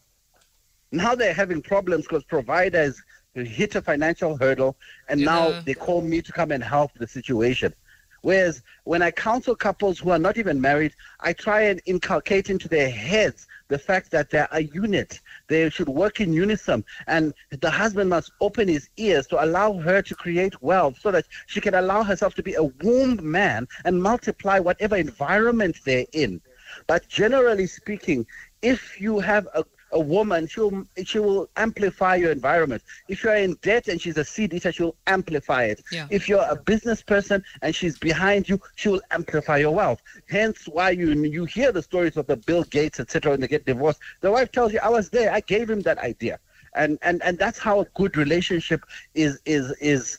Now 0.93 1.15
they're 1.15 1.35
having 1.35 1.63
problems 1.63 2.03
because 2.03 2.25
providers 2.25 3.03
hit 3.35 3.75
a 3.75 3.83
financial 3.83 4.37
hurdle, 4.37 4.77
and 5.09 5.21
now 5.21 5.61
they 5.63 5.75
call 5.75 6.03
me 6.03 6.21
to 6.21 6.33
come 6.33 6.53
and 6.53 6.63
help 6.63 6.93
the 6.95 7.07
situation. 7.07 7.75
Whereas 8.23 8.63
when 8.85 9.03
I 9.03 9.11
counsel 9.11 9.55
couples 9.55 9.99
who 9.99 10.11
are 10.11 10.19
not 10.19 10.39
even 10.39 10.61
married, 10.61 10.95
I 11.21 11.33
try 11.33 11.63
and 11.63 11.83
inculcate 11.87 12.51
into 12.51 12.69
their 12.69 12.89
heads 12.89 13.47
the 13.69 13.79
fact 13.79 14.11
that 14.13 14.31
they're 14.31 14.49
a 14.53 14.63
unit. 14.63 15.21
They 15.49 15.69
should 15.71 15.89
work 15.89 16.21
in 16.21 16.33
unison. 16.33 16.85
And 17.07 17.35
the 17.51 17.71
husband 17.71 18.11
must 18.11 18.33
open 18.41 18.69
his 18.69 18.89
ears 18.97 19.27
to 19.29 19.45
allow 19.45 19.75
her 19.75 20.03
to 20.03 20.15
create 20.15 20.63
wealth 20.63 20.99
so 21.01 21.11
that 21.11 21.27
she 21.47 21.61
can 21.61 21.75
allow 21.75 22.03
herself 22.05 22.35
to 22.37 22.43
be 22.43 22.55
a 22.55 22.65
womb 22.65 23.19
man 23.29 23.67
and 23.85 24.03
multiply 24.03 24.59
whatever 24.61 24.97
environment 24.97 25.79
they're 25.85 26.07
in. 26.13 26.41
But 26.87 27.09
generally 27.09 27.67
speaking, 27.67 28.27
if 28.63 29.01
you 29.01 29.19
have 29.19 29.49
a 29.55 29.65
a 29.93 30.01
woman, 30.01 30.47
she'll 30.47 30.85
she 31.05 31.19
will 31.19 31.49
amplify 31.57 32.17
your 32.17 32.33
environment. 32.33 32.83
If 33.09 33.23
you're 33.23 33.37
in 33.37 33.57
debt 33.63 33.89
and 33.89 34.01
she's 34.01 34.17
a 34.17 34.25
seed 34.25 34.55
eater, 34.55 34.73
she'll 34.73 34.97
amplify 35.07 35.65
it. 35.65 35.83
Yeah. 35.93 36.07
If 36.11 36.29
you're 36.29 36.47
a 36.49 36.57
business 36.57 37.03
person 37.03 37.45
and 37.61 37.75
she's 37.75 37.99
behind 37.99 38.49
you, 38.49 38.61
she 38.75 38.89
will 38.89 39.03
amplify 39.11 39.59
your 39.59 39.75
wealth. 39.75 40.03
Hence, 40.29 40.67
why 40.67 40.91
you 40.91 41.13
you 41.13 41.45
hear 41.45 41.73
the 41.73 41.83
stories 41.83 42.17
of 42.17 42.27
the 42.27 42.37
Bill 42.37 42.65
Gates, 42.65 43.01
etc. 43.01 43.33
and 43.35 43.43
they 43.43 43.49
get 43.49 43.67
divorced, 43.67 44.01
the 44.21 44.31
wife 44.31 44.51
tells 44.51 44.73
you, 44.73 44.81
"I 44.83 44.89
was 44.89 45.11
there. 45.11 45.33
I 45.33 45.41
gave 45.41 45.69
him 45.69 45.83
that 45.83 45.99
idea," 45.99 46.39
and 46.75 46.99
and 47.03 47.23
and 47.23 47.39
that's 47.39 47.59
how 47.59 47.81
a 47.81 47.85
good 47.95 48.17
relationship 48.17 48.85
is 49.15 49.39
is 49.45 49.71
is 49.81 50.19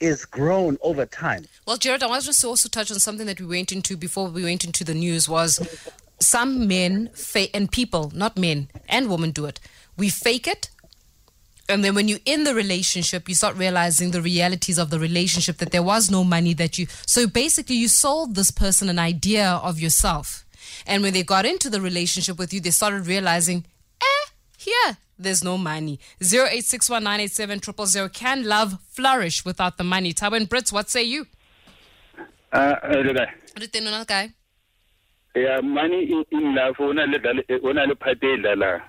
is 0.00 0.24
grown 0.24 0.76
over 0.82 1.06
time. 1.06 1.46
Well, 1.66 1.76
Jared, 1.78 2.02
I 2.02 2.06
wanted 2.06 2.32
to 2.32 2.46
also 2.46 2.68
touch 2.68 2.90
on 2.90 3.00
something 3.00 3.26
that 3.26 3.40
we 3.40 3.46
went 3.46 3.72
into 3.72 3.96
before 3.96 4.28
we 4.28 4.44
went 4.44 4.64
into 4.64 4.84
the 4.84 4.92
news 4.92 5.28
was 5.28 5.60
some 6.20 6.66
men 6.68 7.10
fa- 7.14 7.54
and 7.54 7.70
people, 7.70 8.12
not 8.14 8.36
men 8.36 8.68
and 8.88 9.08
women, 9.10 9.30
do 9.30 9.44
it. 9.46 9.60
We 9.96 10.08
fake 10.10 10.46
it. 10.46 10.70
And 11.68 11.82
then 11.82 11.94
when 11.94 12.08
you're 12.08 12.18
in 12.26 12.44
the 12.44 12.54
relationship, 12.54 13.28
you 13.28 13.34
start 13.34 13.56
realizing 13.56 14.10
the 14.10 14.20
realities 14.20 14.76
of 14.78 14.90
the 14.90 14.98
relationship 14.98 15.56
that 15.58 15.70
there 15.70 15.82
was 15.82 16.10
no 16.10 16.22
money 16.22 16.52
that 16.54 16.76
you. 16.78 16.86
So 17.06 17.26
basically, 17.26 17.76
you 17.76 17.88
sold 17.88 18.34
this 18.34 18.50
person 18.50 18.88
an 18.90 18.98
idea 18.98 19.48
of 19.48 19.80
yourself. 19.80 20.44
And 20.86 21.02
when 21.02 21.14
they 21.14 21.22
got 21.22 21.46
into 21.46 21.70
the 21.70 21.80
relationship 21.80 22.38
with 22.38 22.52
you, 22.52 22.60
they 22.60 22.70
started 22.70 23.06
realizing, 23.06 23.64
eh, 24.00 24.26
here, 24.58 24.98
there's 25.18 25.42
no 25.42 25.56
money. 25.56 25.98
0861987000. 26.20 28.12
Can 28.12 28.44
love 28.44 28.78
flourish 28.90 29.44
without 29.44 29.78
the 29.78 29.84
money? 29.84 30.12
Thabo 30.12 30.36
and 30.36 30.50
Brits, 30.50 30.70
what 30.72 30.90
say 30.90 31.02
you? 31.02 31.26
Uh, 32.52 32.76
uh, 32.82 33.26
yeah, 35.34 35.60
money 35.60 36.24
in, 36.30 36.54
love, 36.54 36.76
o 36.80 36.92
na 36.92 37.04
le 37.04 37.18
o 37.62 37.72
na 37.72 37.84
le 37.84 37.94
part 37.94 38.22
e 38.22 38.36
lalang. 38.36 38.82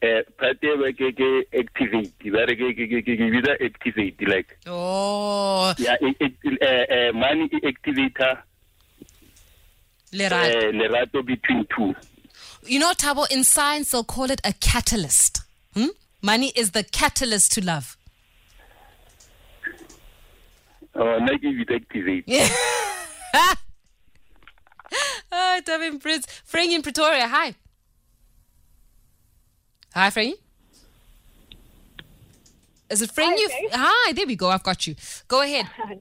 Eh, 0.00 0.22
part 0.38 0.62
e 0.62 0.76
ba 0.76 0.92
ke 0.92 1.10
ke 1.18 1.28
activate, 1.60 2.30
ba 2.32 2.44
re 2.46 2.54
ke 2.54 2.68
ke 2.78 2.86
ke 2.90 3.02
ke 3.02 3.30
bitsa 3.34 3.54
activate 3.64 4.28
like 4.28 4.56
Oh, 4.66 5.74
yeah, 5.78 5.96
it, 6.00 6.32
eh, 6.60 6.84
eh, 6.88 7.10
money 7.12 7.48
activator 7.64 8.38
Lerato. 10.12 10.54
eh, 10.54 10.70
lerato 10.72 11.24
between 11.26 11.66
two. 11.74 11.94
You 12.64 12.78
know, 12.78 12.92
Thabo, 12.92 13.26
in 13.30 13.44
science, 13.44 13.90
they'll 13.90 14.04
call 14.04 14.30
it 14.30 14.40
a 14.44 14.52
catalyst. 14.52 15.40
Hmm? 15.74 15.86
Money 16.22 16.52
is 16.54 16.70
the 16.72 16.84
catalyst 16.84 17.52
to 17.52 17.64
love. 17.64 17.96
Oh, 20.94 21.18
na 21.18 21.36
ke 21.38 21.50
bitsa 21.58 21.74
activate. 21.76 22.24
Ah, 22.28 22.74
Prince. 25.98 26.26
Frank 26.44 26.72
in 26.72 26.82
Pretoria, 26.82 27.26
hi. 27.28 27.54
Hi, 29.94 30.10
Frank. 30.10 30.36
Is 32.90 33.02
it 33.02 33.10
Frank? 33.12 33.34
Hi, 33.36 33.40
you? 33.40 33.68
Hi, 33.72 34.12
there 34.12 34.26
we 34.26 34.36
go. 34.36 34.48
I've 34.48 34.62
got 34.62 34.86
you. 34.86 34.94
Go 35.26 35.42
ahead. 35.42 35.66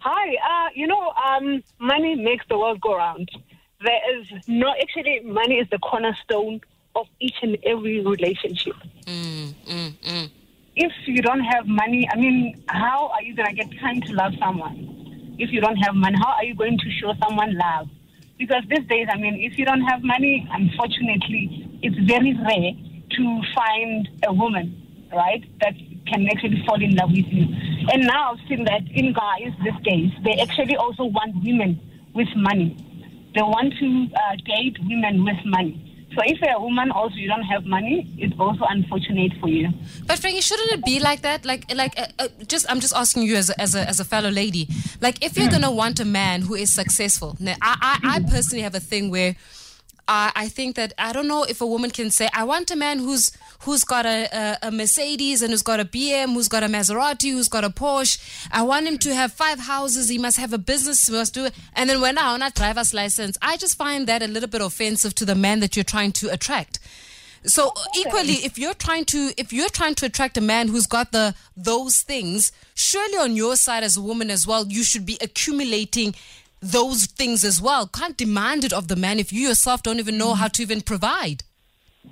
Hi, 0.00 0.34
uh, 0.34 0.70
you 0.74 0.86
know, 0.86 1.12
um, 1.12 1.62
money 1.78 2.14
makes 2.14 2.46
the 2.48 2.58
world 2.58 2.80
go 2.80 2.96
round. 2.96 3.30
There 3.84 4.18
is 4.18 4.26
no, 4.46 4.72
actually, 4.80 5.20
money 5.24 5.56
is 5.56 5.68
the 5.70 5.78
cornerstone 5.78 6.60
of 6.96 7.06
each 7.20 7.36
and 7.42 7.58
every 7.64 8.00
relationship. 8.00 8.74
Mm, 9.06 9.54
mm, 9.66 9.92
mm. 9.98 10.30
If 10.76 10.92
you 11.06 11.20
don't 11.20 11.44
have 11.44 11.66
money, 11.66 12.08
I 12.10 12.16
mean, 12.16 12.62
how 12.68 13.08
are 13.08 13.22
you 13.22 13.34
going 13.36 13.48
to 13.48 13.54
get 13.54 13.78
time 13.78 14.00
to 14.02 14.12
love 14.14 14.32
someone? 14.38 15.36
If 15.38 15.50
you 15.52 15.60
don't 15.60 15.76
have 15.76 15.94
money, 15.94 16.16
how 16.18 16.32
are 16.32 16.44
you 16.44 16.54
going 16.54 16.78
to 16.78 16.90
show 16.90 17.12
someone 17.22 17.56
love? 17.58 17.88
Because 18.40 18.64
these 18.70 18.86
days, 18.88 19.06
I 19.12 19.18
mean, 19.18 19.36
if 19.38 19.58
you 19.58 19.66
don't 19.66 19.82
have 19.82 20.02
money, 20.02 20.48
unfortunately, 20.50 21.68
it's 21.82 21.98
very 22.08 22.32
rare 22.32 22.72
to 23.16 23.42
find 23.54 24.08
a 24.26 24.32
woman, 24.32 24.74
right, 25.12 25.44
that 25.60 25.74
can 26.06 26.26
actually 26.26 26.64
fall 26.64 26.82
in 26.82 26.96
love 26.96 27.10
with 27.10 27.26
you. 27.28 27.44
And 27.92 28.06
now 28.06 28.32
I've 28.32 28.48
seen 28.48 28.64
that 28.64 28.80
in 28.92 29.12
guys 29.12 29.52
these 29.62 29.82
days, 29.84 30.10
they 30.24 30.40
actually 30.40 30.74
also 30.74 31.04
want 31.04 31.36
women 31.44 31.78
with 32.14 32.28
money. 32.34 32.74
They 33.34 33.42
want 33.42 33.74
to 33.78 34.08
uh, 34.16 34.36
date 34.46 34.78
women 34.88 35.22
with 35.22 35.44
money. 35.44 35.89
So 36.14 36.20
if 36.24 36.40
you're 36.40 36.52
a 36.56 36.60
woman 36.60 36.90
also 36.90 37.14
you 37.14 37.28
don't 37.28 37.42
have 37.44 37.64
money, 37.64 38.12
it's 38.18 38.34
also 38.38 38.64
unfortunate 38.68 39.32
for 39.40 39.48
you. 39.48 39.68
But 40.06 40.18
Frankie, 40.18 40.40
shouldn't 40.40 40.72
it 40.72 40.84
be 40.84 40.98
like 40.98 41.22
that? 41.22 41.44
Like, 41.44 41.72
like, 41.74 41.98
uh, 41.98 42.06
uh, 42.18 42.28
just 42.48 42.66
I'm 42.68 42.80
just 42.80 42.94
asking 42.94 43.22
you 43.22 43.36
as 43.36 43.48
a, 43.50 43.60
as 43.60 43.74
a 43.76 43.88
as 43.88 44.00
a 44.00 44.04
fellow 44.04 44.28
lady. 44.30 44.68
Like, 45.00 45.24
if 45.24 45.36
you're 45.38 45.48
gonna 45.48 45.70
want 45.70 46.00
a 46.00 46.04
man 46.04 46.42
who 46.42 46.54
is 46.54 46.72
successful, 46.72 47.36
now, 47.38 47.54
I, 47.62 47.98
I 48.02 48.16
I 48.16 48.20
personally 48.20 48.62
have 48.62 48.74
a 48.74 48.80
thing 48.80 49.10
where. 49.10 49.36
I 50.08 50.32
I 50.34 50.48
think 50.48 50.76
that 50.76 50.92
I 50.98 51.12
don't 51.12 51.28
know 51.28 51.44
if 51.44 51.60
a 51.60 51.66
woman 51.66 51.90
can 51.90 52.10
say 52.10 52.28
I 52.32 52.44
want 52.44 52.70
a 52.70 52.76
man 52.76 52.98
who's 52.98 53.32
who's 53.60 53.84
got 53.84 54.06
a, 54.06 54.28
a, 54.32 54.68
a 54.68 54.70
Mercedes 54.70 55.42
and 55.42 55.50
who's 55.50 55.62
got 55.62 55.80
a 55.80 55.84
BM, 55.84 56.34
who's 56.34 56.48
got 56.48 56.62
a 56.62 56.66
Maserati, 56.66 57.32
who's 57.32 57.48
got 57.48 57.64
a 57.64 57.70
Porsche. 57.70 58.18
I 58.50 58.62
want 58.62 58.86
him 58.86 58.98
to 58.98 59.14
have 59.14 59.32
five 59.32 59.60
houses. 59.60 60.08
He 60.08 60.18
must 60.18 60.38
have 60.38 60.52
a 60.52 60.58
business. 60.58 61.06
He 61.06 61.12
must 61.12 61.34
do 61.34 61.46
it. 61.46 61.54
And 61.74 61.88
then 61.88 62.00
when 62.00 62.18
I 62.18 62.32
on 62.34 62.42
a 62.42 62.50
driver's 62.50 62.94
license, 62.94 63.36
I 63.42 63.56
just 63.56 63.76
find 63.76 64.06
that 64.06 64.22
a 64.22 64.28
little 64.28 64.48
bit 64.48 64.60
offensive 64.60 65.14
to 65.16 65.24
the 65.24 65.34
man 65.34 65.60
that 65.60 65.76
you're 65.76 65.84
trying 65.84 66.12
to 66.12 66.28
attract. 66.32 66.78
So 67.44 67.72
equally, 67.96 68.34
if 68.34 68.58
you're 68.58 68.74
trying 68.74 69.06
to 69.06 69.32
if 69.38 69.52
you're 69.52 69.70
trying 69.70 69.94
to 69.96 70.06
attract 70.06 70.36
a 70.36 70.42
man 70.42 70.68
who's 70.68 70.86
got 70.86 71.12
the 71.12 71.34
those 71.56 72.02
things, 72.02 72.52
surely 72.74 73.16
on 73.16 73.34
your 73.34 73.56
side 73.56 73.82
as 73.82 73.96
a 73.96 74.02
woman 74.02 74.30
as 74.30 74.46
well, 74.46 74.66
you 74.66 74.82
should 74.82 75.06
be 75.06 75.16
accumulating 75.22 76.14
those 76.60 77.06
things 77.06 77.44
as 77.44 77.60
well. 77.60 77.86
Can't 77.86 78.16
demand 78.16 78.64
it 78.64 78.72
of 78.72 78.88
the 78.88 78.96
man 78.96 79.18
if 79.18 79.32
you 79.32 79.48
yourself 79.48 79.82
don't 79.82 79.98
even 79.98 80.18
know 80.18 80.34
how 80.34 80.48
to 80.48 80.62
even 80.62 80.80
provide. 80.80 81.42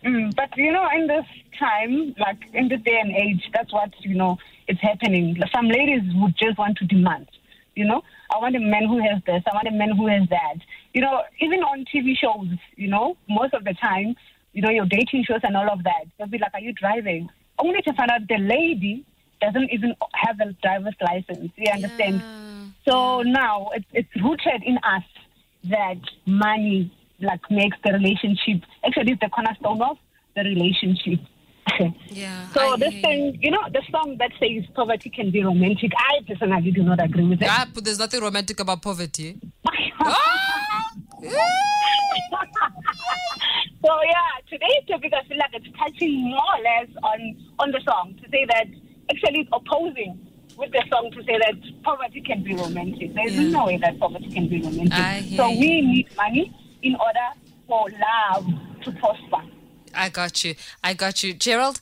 Mm, 0.05 0.35
but 0.35 0.57
you 0.57 0.73
know, 0.73 0.87
in 0.95 1.07
this 1.07 1.25
time, 1.59 2.15
like 2.19 2.39
in 2.53 2.69
this 2.69 2.81
day 2.83 2.99
and 3.01 3.11
age, 3.11 3.49
that's 3.53 3.73
what 3.73 3.91
you 4.01 4.15
know 4.15 4.39
is 4.69 4.79
happening. 4.81 5.37
Some 5.55 5.69
ladies 5.69 6.03
would 6.15 6.35
just 6.39 6.59
want 6.59 6.79
to 6.79 6.87
demand. 6.87 7.29
You 7.75 7.87
know, 7.87 8.03
I 8.31 8.39
want 8.39 8.57
a 8.57 8.61
man 8.61 8.87
who 8.87 8.99
has 8.99 9.23
this. 9.25 9.43
I 9.51 9.55
want 9.55 9.69
a 9.69 9.73
man 9.73 9.97
who 9.97 10.07
has 10.09 10.29
that. 10.31 10.57
You 10.95 11.01
know, 11.01 11.23
even 11.41 11.61
on 11.61 11.85
TV 11.95 12.17
shows, 12.17 12.49
you 12.77 12.89
know, 12.89 13.17
most 13.29 13.55
of 13.55 13.65
the 13.65 13.75
time, 13.75 14.17
you 14.53 14.63
know, 14.63 14.71
your 14.71 14.87
dating 14.87 15.25
shows 15.25 15.41
and 15.43 15.57
all 15.57 15.71
of 15.71 15.85
that, 15.85 16.05
they'll 16.17 16.27
be 16.27 16.39
like, 16.39 16.55
"Are 16.55 16.61
you 16.61 16.73
driving?" 16.73 17.29
Only 17.59 17.83
to 17.83 17.93
find 17.95 18.11
out 18.11 18.27
the 18.29 18.39
lady 18.39 19.05
doesn't 19.41 19.71
even 19.71 19.95
have 20.15 20.41
a 20.41 20.53
driver's 20.63 20.95
license. 21.01 21.53
You 21.57 21.73
understand? 21.73 22.23
So 22.89 23.21
now 23.23 23.71
it's, 23.75 23.87
it's 23.93 24.09
rooted 24.25 24.63
in 24.65 24.79
us 24.79 25.03
that 25.65 26.01
money 26.27 26.91
like 27.21 27.41
makes 27.51 27.77
the 27.85 27.93
relationship 27.93 28.63
actually 28.87 29.13
it's 29.13 29.21
the 29.21 29.29
cornerstone 29.29 29.83
of 29.83 29.99
the 30.35 30.43
relationship. 30.43 31.21
Yeah. 32.09 32.49
So 32.49 32.61
I 32.61 32.77
this 32.79 32.95
thing, 33.03 33.39
you 33.43 33.51
know, 33.51 33.61
the 33.71 33.83
song 33.93 34.17
that 34.19 34.33
says 34.41 34.65
poverty 34.75 35.11
can 35.11 35.31
be 35.31 35.45
romantic, 35.45 35.93
I 35.97 36.21
personally 36.27 36.71
do 36.71 36.83
not 36.83 36.99
agree 37.05 37.27
with 37.29 37.41
that. 37.41 37.51
Ah, 37.51 37.69
but 37.73 37.85
there's 37.85 37.99
nothing 37.99 38.23
romantic 38.23 38.59
about 38.59 38.81
poverty. 38.81 39.39
so 39.69 40.11
yeah, 43.85 44.41
today's 44.49 44.85
topic 44.89 45.13
I 45.13 45.29
feel 45.29 45.37
like 45.37 45.51
it's 45.53 45.69
touching 45.79 46.31
more 46.31 46.41
or 46.41 46.63
less 46.63 46.89
on 47.03 47.37
on 47.59 47.71
the 47.71 47.81
song 47.87 48.19
to 48.23 48.31
say 48.31 48.47
that 48.47 48.67
actually 49.11 49.41
it's 49.41 49.51
opposing 49.53 50.28
with 50.59 50.73
the 50.73 50.83
song 50.91 51.11
to 51.13 51.23
say 51.25 51.39
that 51.39 51.55
poverty 51.85 52.21
can 52.21 52.43
be 52.43 52.55
romantic. 52.55 53.15
There's 53.15 53.33
Yeah. 53.35 53.51
no 53.51 53.67
way 53.67 53.79
that 53.79 53.99
poverty 53.99 54.29
can 54.31 54.49
be 54.49 54.61
romantic. 54.61 55.37
So 55.37 55.49
we 55.51 55.81
need 55.81 56.09
money 56.17 56.53
in 56.83 56.95
order 56.97 57.29
for 57.67 57.87
love 57.91 58.47
to 58.83 58.93
prosper. 58.93 59.43
I 59.95 60.09
got 60.09 60.45
you. 60.45 60.55
I 60.83 60.95
got 60.95 61.23
you. 61.23 61.33
Gerald, 61.33 61.81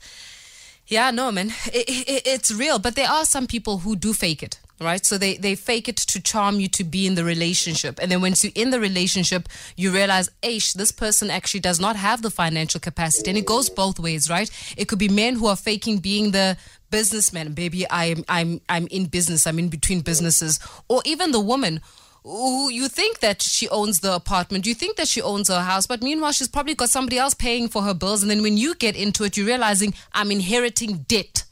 yeah, 0.86 1.10
no, 1.10 1.32
man. 1.32 1.48
It, 1.72 1.88
it, 1.88 2.22
it's 2.26 2.52
real, 2.52 2.78
but 2.78 2.94
there 2.94 3.08
are 3.08 3.24
some 3.24 3.46
people 3.46 3.78
who 3.78 3.96
do 3.96 4.12
fake 4.12 4.42
it, 4.42 4.60
right? 4.80 5.04
So 5.04 5.18
they, 5.18 5.36
they 5.36 5.54
fake 5.54 5.88
it 5.88 5.96
to 5.96 6.20
charm 6.20 6.60
you 6.60 6.68
to 6.68 6.84
be 6.84 7.06
in 7.06 7.14
the 7.14 7.24
relationship. 7.24 7.98
And 8.00 8.10
then 8.10 8.20
once 8.20 8.44
you're 8.44 8.52
in 8.54 8.70
the 8.70 8.80
relationship, 8.80 9.48
you 9.76 9.90
realize, 9.90 10.28
Aish, 10.42 10.74
this 10.74 10.92
person 10.92 11.30
actually 11.30 11.60
does 11.60 11.80
not 11.80 11.96
have 11.96 12.22
the 12.22 12.30
financial 12.30 12.80
capacity. 12.80 13.30
And 13.30 13.38
it 13.38 13.46
goes 13.46 13.70
both 13.70 13.98
ways, 13.98 14.28
right? 14.28 14.50
It 14.76 14.88
could 14.88 14.98
be 14.98 15.08
men 15.08 15.36
who 15.36 15.46
are 15.46 15.56
faking 15.56 15.98
being 15.98 16.32
the 16.32 16.56
businessman. 16.90 17.52
Baby, 17.52 17.86
I'm, 17.90 18.24
I'm, 18.28 18.60
I'm 18.68 18.86
in 18.88 19.06
business. 19.06 19.46
I'm 19.46 19.58
in 19.58 19.68
between 19.68 20.00
businesses. 20.00 20.58
Or 20.88 21.02
even 21.04 21.32
the 21.32 21.40
woman 21.40 21.80
who 22.26 22.70
you 22.70 22.88
think 22.88 23.20
that 23.20 23.40
she 23.40 23.68
owns 23.68 24.00
the 24.00 24.12
apartment, 24.12 24.66
you 24.66 24.74
think 24.74 24.96
that 24.96 25.06
she 25.06 25.22
owns 25.22 25.48
her 25.48 25.60
house, 25.60 25.86
but 25.86 26.02
meanwhile 26.02 26.32
she's 26.32 26.48
probably 26.48 26.74
got 26.74 26.90
somebody 26.90 27.18
else 27.18 27.34
paying 27.34 27.68
for 27.68 27.82
her 27.82 27.94
bills. 27.94 28.22
And 28.22 28.30
then 28.30 28.42
when 28.42 28.56
you 28.56 28.74
get 28.74 28.96
into 28.96 29.22
it, 29.22 29.36
you're 29.36 29.46
realizing 29.46 29.94
I'm 30.12 30.32
inheriting 30.32 31.04
debt. 31.08 31.44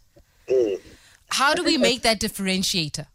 Mm. 0.48 0.80
How 1.28 1.54
do 1.54 1.62
we 1.62 1.78
make 1.88 2.02
that 2.02 2.20
differentiator? 2.20 3.06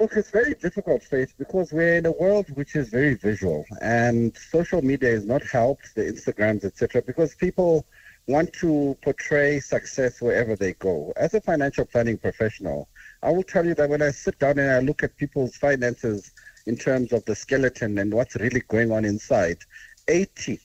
Look, 0.00 0.12
it's 0.12 0.30
very 0.30 0.54
difficult, 0.54 1.02
Faith, 1.02 1.34
because 1.38 1.72
we're 1.72 1.96
in 1.96 2.06
a 2.06 2.12
world 2.12 2.46
which 2.54 2.76
is 2.76 2.88
very 2.88 3.14
visual, 3.14 3.64
and 3.80 4.36
social 4.36 4.80
media 4.80 5.10
has 5.10 5.24
not 5.24 5.42
helped 5.42 5.92
the 5.96 6.02
Instagrams, 6.02 6.64
etc., 6.64 7.02
because 7.02 7.34
people 7.34 7.84
want 8.28 8.52
to 8.52 8.96
portray 9.02 9.58
success 9.58 10.20
wherever 10.20 10.54
they 10.54 10.74
go. 10.74 11.12
As 11.16 11.34
a 11.34 11.40
financial 11.40 11.84
planning 11.84 12.16
professional, 12.16 12.88
I 13.24 13.32
will 13.32 13.42
tell 13.42 13.66
you 13.66 13.74
that 13.74 13.90
when 13.90 14.00
I 14.00 14.12
sit 14.12 14.38
down 14.38 14.60
and 14.60 14.70
I 14.70 14.78
look 14.78 15.02
at 15.02 15.16
people's 15.16 15.56
finances 15.56 16.30
in 16.66 16.76
terms 16.76 17.12
of 17.12 17.24
the 17.24 17.34
skeleton 17.34 17.98
and 17.98 18.14
what's 18.14 18.36
really 18.36 18.62
going 18.68 18.92
on 18.92 19.04
inside, 19.04 19.58
80% 20.06 20.60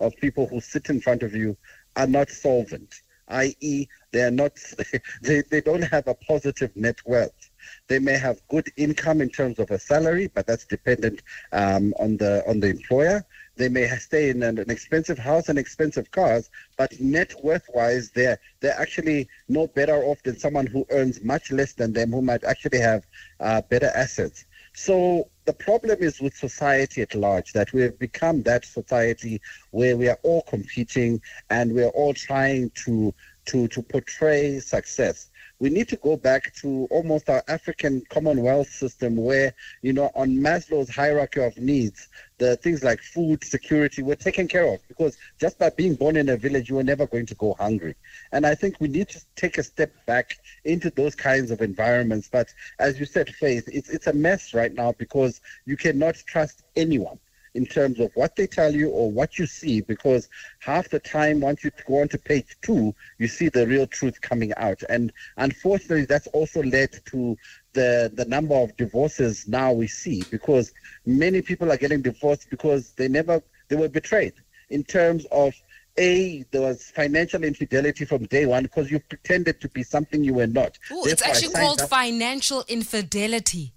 of 0.00 0.14
people 0.16 0.46
who 0.48 0.60
sit 0.60 0.90
in 0.90 1.00
front 1.00 1.22
of 1.22 1.34
you 1.34 1.56
are 1.96 2.06
not 2.06 2.28
solvent, 2.28 2.94
i.e., 3.28 3.86
they 4.10 4.22
are 4.22 4.30
not, 4.30 4.52
they, 5.22 5.42
they 5.50 5.62
don't 5.62 5.80
have 5.80 6.08
a 6.08 6.14
positive 6.14 6.76
net 6.76 6.98
worth. 7.06 7.41
They 7.88 7.98
may 7.98 8.18
have 8.18 8.40
good 8.48 8.68
income 8.76 9.20
in 9.20 9.28
terms 9.28 9.58
of 9.58 9.70
a 9.70 9.78
salary, 9.78 10.28
but 10.34 10.46
that's 10.46 10.64
dependent 10.64 11.22
um, 11.52 11.94
on 11.98 12.16
the 12.16 12.42
on 12.48 12.60
the 12.60 12.68
employer. 12.68 13.24
They 13.56 13.68
may 13.68 13.86
stay 13.98 14.30
in 14.30 14.42
an, 14.42 14.58
expensive 14.70 15.18
house 15.18 15.48
and 15.48 15.58
expensive 15.58 16.10
cars, 16.10 16.50
but 16.78 16.98
net 17.00 17.34
worth 17.44 17.68
wise, 17.74 18.10
they're 18.10 18.38
they're 18.60 18.78
actually 18.80 19.28
no 19.48 19.66
better 19.66 19.96
off 20.04 20.22
than 20.22 20.38
someone 20.38 20.66
who 20.66 20.86
earns 20.90 21.22
much 21.22 21.52
less 21.52 21.72
than 21.74 21.92
them, 21.92 22.12
who 22.12 22.22
might 22.22 22.44
actually 22.44 22.80
have 22.80 23.06
uh, 23.40 23.60
better 23.62 23.90
assets. 23.94 24.46
So 24.74 25.28
the 25.44 25.52
problem 25.52 25.98
is 26.00 26.20
with 26.20 26.34
society 26.34 27.02
at 27.02 27.14
large 27.14 27.52
that 27.52 27.72
we 27.72 27.82
have 27.82 27.98
become 27.98 28.42
that 28.44 28.64
society 28.64 29.40
where 29.70 29.96
we 29.96 30.08
are 30.08 30.18
all 30.22 30.42
competing 30.42 31.20
and 31.50 31.74
we 31.74 31.82
are 31.82 31.90
all 31.90 32.14
trying 32.14 32.70
to 32.86 33.12
to 33.46 33.68
to 33.68 33.82
portray 33.82 34.60
success 34.60 35.30
we 35.62 35.70
need 35.70 35.88
to 35.88 35.96
go 35.98 36.16
back 36.16 36.52
to 36.56 36.88
almost 36.90 37.30
our 37.30 37.44
African 37.46 38.02
Commonwealth 38.10 38.66
system 38.66 39.14
where, 39.14 39.54
you 39.80 39.92
know, 39.92 40.10
on 40.16 40.30
Maslow's 40.30 40.90
hierarchy 40.90 41.40
of 41.40 41.56
needs, 41.56 42.08
the 42.38 42.56
things 42.56 42.82
like 42.82 42.98
food, 42.98 43.44
security 43.44 44.02
were 44.02 44.16
taken 44.16 44.48
care 44.48 44.66
of 44.66 44.80
because 44.88 45.16
just 45.40 45.60
by 45.60 45.70
being 45.70 45.94
born 45.94 46.16
in 46.16 46.30
a 46.30 46.36
village, 46.36 46.68
you 46.68 46.74
were 46.74 46.82
never 46.82 47.06
going 47.06 47.26
to 47.26 47.36
go 47.36 47.54
hungry. 47.54 47.94
And 48.32 48.44
I 48.44 48.56
think 48.56 48.80
we 48.80 48.88
need 48.88 49.08
to 49.10 49.20
take 49.36 49.56
a 49.56 49.62
step 49.62 49.92
back 50.04 50.36
into 50.64 50.90
those 50.90 51.14
kinds 51.14 51.52
of 51.52 51.60
environments. 51.60 52.28
But 52.28 52.52
as 52.80 52.98
you 52.98 53.06
said, 53.06 53.32
Faith, 53.32 53.68
it's, 53.72 53.88
it's 53.88 54.08
a 54.08 54.12
mess 54.12 54.54
right 54.54 54.74
now 54.74 54.90
because 54.98 55.40
you 55.64 55.76
cannot 55.76 56.16
trust 56.26 56.64
anyone 56.74 57.20
in 57.54 57.66
terms 57.66 58.00
of 58.00 58.10
what 58.14 58.34
they 58.36 58.46
tell 58.46 58.74
you 58.74 58.88
or 58.90 59.10
what 59.10 59.38
you 59.38 59.46
see 59.46 59.80
because 59.80 60.28
half 60.60 60.88
the 60.88 60.98
time 60.98 61.40
once 61.40 61.62
you 61.62 61.70
go 61.86 62.00
on 62.00 62.08
to 62.08 62.18
page 62.18 62.56
two 62.62 62.94
you 63.18 63.28
see 63.28 63.48
the 63.48 63.66
real 63.66 63.86
truth 63.86 64.20
coming 64.20 64.52
out. 64.56 64.82
And 64.88 65.12
unfortunately 65.36 66.06
that's 66.06 66.26
also 66.28 66.62
led 66.62 67.00
to 67.06 67.36
the 67.74 68.10
the 68.14 68.24
number 68.24 68.54
of 68.54 68.76
divorces 68.76 69.46
now 69.48 69.72
we 69.72 69.86
see 69.86 70.22
because 70.30 70.72
many 71.06 71.42
people 71.42 71.70
are 71.70 71.76
getting 71.76 72.02
divorced 72.02 72.48
because 72.50 72.92
they 72.92 73.08
never 73.08 73.42
they 73.68 73.76
were 73.76 73.88
betrayed. 73.88 74.34
In 74.70 74.82
terms 74.84 75.26
of 75.30 75.54
a 75.98 76.44
there 76.52 76.62
was 76.62 76.90
financial 76.90 77.44
infidelity 77.44 78.06
from 78.06 78.24
day 78.26 78.46
one 78.46 78.62
because 78.62 78.90
you 78.90 78.98
pretended 78.98 79.60
to 79.60 79.68
be 79.68 79.82
something 79.82 80.24
you 80.24 80.34
were 80.34 80.46
not. 80.46 80.78
Ooh, 80.90 81.04
it's 81.04 81.22
actually 81.22 81.52
called 81.52 81.80
up- 81.82 81.90
financial 81.90 82.64
infidelity. 82.68 83.74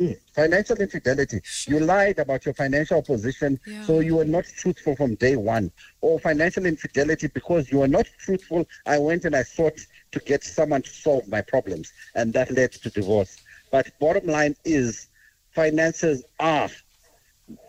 Mm, 0.00 0.14
financial 0.34 0.76
infidelity. 0.76 1.40
You 1.66 1.80
lied 1.80 2.18
about 2.18 2.44
your 2.44 2.52
financial 2.54 3.00
position, 3.02 3.58
Yeah. 3.66 3.86
so 3.86 4.00
you 4.00 4.16
were 4.16 4.26
not 4.26 4.44
truthful 4.44 4.94
from 4.94 5.14
day 5.14 5.36
one. 5.36 5.72
Or 6.02 6.20
financial 6.20 6.66
infidelity 6.66 7.28
because 7.28 7.70
you 7.72 7.78
were 7.78 7.88
not 7.88 8.06
truthful. 8.18 8.66
I 8.84 8.98
went 8.98 9.24
and 9.24 9.34
I 9.34 9.42
sought 9.42 9.78
to 10.12 10.20
get 10.20 10.44
someone 10.44 10.82
to 10.82 10.90
solve 10.90 11.26
my 11.28 11.40
problems, 11.40 11.92
and 12.14 12.32
that 12.34 12.50
led 12.50 12.72
to 12.72 12.90
divorce. 12.90 13.38
But 13.70 13.98
bottom 13.98 14.26
line 14.26 14.54
is, 14.64 15.08
finances 15.54 16.24
are 16.40 16.68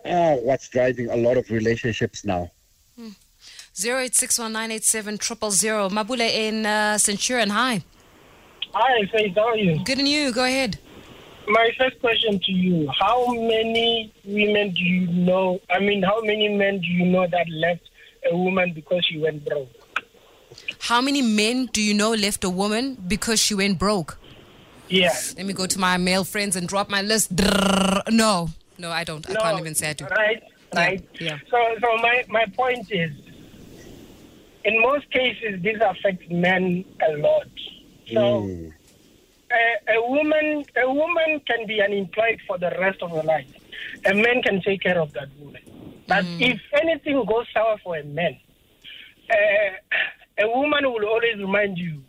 are 0.04 0.36
what's 0.36 0.68
driving 0.68 1.08
a 1.08 1.16
lot 1.16 1.36
of 1.36 1.48
relationships 1.50 2.24
now. 2.24 2.50
Zero 3.74 4.00
eight 4.00 4.16
six 4.16 4.38
one 4.38 4.52
nine 4.52 4.70
eight 4.72 4.84
seven 4.84 5.16
triple 5.18 5.50
zero. 5.52 5.88
Mabule 5.88 6.28
in 6.28 6.66
uh, 6.66 6.98
Centurion. 6.98 7.50
Hi. 7.50 7.82
Hi, 8.74 9.06
Faith, 9.12 9.34
how 9.36 9.48
are 9.48 9.56
you? 9.56 9.78
Good 9.84 9.98
and 9.98 10.08
you. 10.08 10.32
Go 10.32 10.44
ahead. 10.44 10.78
My 11.50 11.70
first 11.78 11.98
question 12.00 12.38
to 12.40 12.52
you 12.52 12.88
How 12.98 13.26
many 13.32 14.12
women 14.24 14.72
do 14.74 14.82
you 14.82 15.06
know? 15.06 15.60
I 15.70 15.78
mean, 15.80 16.02
how 16.02 16.20
many 16.22 16.48
men 16.48 16.80
do 16.80 16.86
you 16.86 17.06
know 17.06 17.26
that 17.26 17.48
left 17.48 17.82
a 18.30 18.36
woman 18.36 18.72
because 18.74 19.04
she 19.06 19.18
went 19.18 19.44
broke? 19.44 19.70
How 20.80 21.00
many 21.00 21.22
men 21.22 21.66
do 21.72 21.80
you 21.82 21.94
know 21.94 22.12
left 22.12 22.44
a 22.44 22.50
woman 22.50 22.96
because 23.06 23.40
she 23.40 23.54
went 23.54 23.78
broke? 23.78 24.18
Yeah. 24.88 25.14
Let 25.36 25.46
me 25.46 25.52
go 25.52 25.66
to 25.66 25.78
my 25.78 25.96
male 25.98 26.24
friends 26.24 26.56
and 26.56 26.66
drop 26.68 26.88
my 26.88 27.02
list. 27.02 27.30
No, 27.32 28.48
no, 28.78 28.90
I 28.90 29.04
don't. 29.04 29.28
I 29.28 29.34
No, 29.34 29.40
can't 29.40 29.60
even 29.60 29.74
say 29.74 29.90
I 29.90 29.92
do. 29.92 30.06
Right, 30.06 30.42
right. 30.74 31.08
yeah. 31.20 31.38
So, 31.50 31.58
so 31.80 31.96
my, 31.98 32.24
my 32.28 32.46
point 32.56 32.90
is, 32.90 33.12
in 34.64 34.80
most 34.80 35.10
cases, 35.10 35.62
this 35.62 35.76
affects 35.80 36.24
men 36.30 36.84
a 37.06 37.16
lot. 37.18 37.46
So, 38.12 38.14
Mm. 38.14 38.72
A, 39.50 39.94
a 39.94 40.08
woman, 40.10 40.64
a 40.76 40.92
woman 40.92 41.40
can 41.46 41.66
be 41.66 41.80
unemployed 41.82 42.40
for 42.46 42.58
the 42.58 42.70
rest 42.78 43.02
of 43.02 43.10
her 43.10 43.22
life. 43.22 43.48
A 44.06 44.14
man 44.14 44.42
can 44.42 44.60
take 44.62 44.82
care 44.82 45.00
of 45.00 45.12
that 45.14 45.28
woman. 45.38 45.62
But 46.06 46.24
if 46.38 46.60
anything 46.80 47.24
goes 47.24 47.46
sour 47.52 47.78
for 47.84 47.96
a 47.96 48.04
man, 48.04 48.38
uh, 49.30 49.96
a 50.38 50.48
woman 50.48 50.84
will 50.84 51.04
always 51.04 51.36
remind 51.38 51.76
you, 51.78 52.02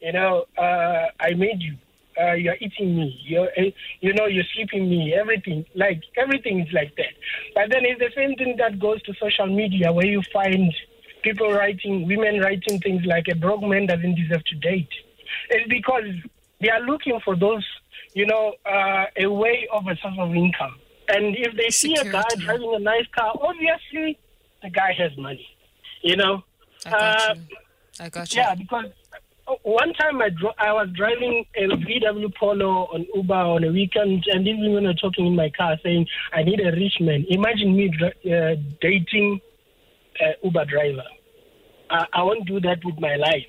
you 0.00 0.12
know, 0.12 0.46
uh, 0.56 1.06
I 1.20 1.34
made 1.34 1.60
you. 1.60 1.76
Uh, 2.20 2.32
you're 2.32 2.56
eating 2.60 2.94
me. 2.96 3.18
You're, 3.24 3.48
uh, 3.58 3.70
you 4.00 4.12
know, 4.12 4.26
you're 4.26 4.44
sleeping 4.54 4.88
me. 4.88 5.14
Everything, 5.14 5.64
like 5.74 6.02
everything 6.16 6.60
is 6.60 6.72
like 6.72 6.94
that. 6.96 7.14
But 7.54 7.70
then 7.70 7.84
it's 7.84 7.98
the 8.00 8.10
same 8.14 8.34
thing 8.36 8.56
that 8.58 8.78
goes 8.78 9.02
to 9.02 9.14
social 9.14 9.46
media, 9.46 9.92
where 9.92 10.06
you 10.06 10.22
find 10.32 10.74
people 11.22 11.50
writing, 11.52 12.06
women 12.06 12.40
writing 12.40 12.80
things 12.80 13.04
like 13.06 13.28
a 13.28 13.34
broke 13.34 13.62
man 13.62 13.86
doesn't 13.86 14.14
deserve 14.14 14.44
to 14.44 14.54
date. 14.56 14.90
It's 15.50 15.68
because 15.68 16.04
they 16.62 16.70
are 16.70 16.80
looking 16.80 17.18
for 17.24 17.34
those, 17.36 17.66
you 18.14 18.26
know, 18.26 18.54
uh, 18.64 19.04
a 19.16 19.26
way 19.30 19.68
of 19.72 19.86
a 19.86 19.96
source 19.96 20.14
of 20.18 20.34
income. 20.34 20.74
And 21.08 21.36
if 21.36 21.54
they 21.56 21.68
see 21.70 21.94
a 21.96 22.04
guy 22.10 22.22
driving 22.38 22.72
a 22.74 22.78
nice 22.78 23.06
car, 23.16 23.32
obviously 23.40 24.18
the 24.62 24.70
guy 24.70 24.92
has 24.96 25.10
money. 25.18 25.46
You 26.02 26.16
know. 26.16 26.42
I 26.86 26.90
got 26.90 27.02
Uh, 27.30 27.34
you. 27.34 27.42
I 28.00 28.08
got 28.08 28.34
you. 28.34 28.40
yeah, 28.40 28.54
because 28.54 28.86
one 29.62 29.92
time 29.94 30.22
I 30.22 30.30
dro- 30.30 30.54
I 30.58 30.72
was 30.72 30.88
driving 30.94 31.44
a 31.56 31.62
VW 31.62 32.34
Polo 32.38 32.86
on 32.94 33.06
Uber 33.14 33.34
on 33.34 33.64
a 33.64 33.70
weekend, 33.70 34.24
and 34.32 34.46
even 34.48 34.72
when 34.72 34.86
I'm 34.86 34.96
talking 34.96 35.26
in 35.26 35.36
my 35.36 35.50
car 35.50 35.76
saying 35.82 36.06
I 36.32 36.42
need 36.42 36.60
a 36.60 36.70
rich 36.72 36.96
man. 37.00 37.26
Imagine 37.28 37.76
me 37.76 37.90
uh, 38.00 38.54
dating 38.80 39.40
a 40.20 40.34
Uber 40.44 40.64
driver. 40.66 41.04
I, 41.90 42.06
I 42.14 42.22
won't 42.22 42.46
do 42.46 42.60
that 42.60 42.78
with 42.84 42.98
my 42.98 43.16
life. 43.16 43.46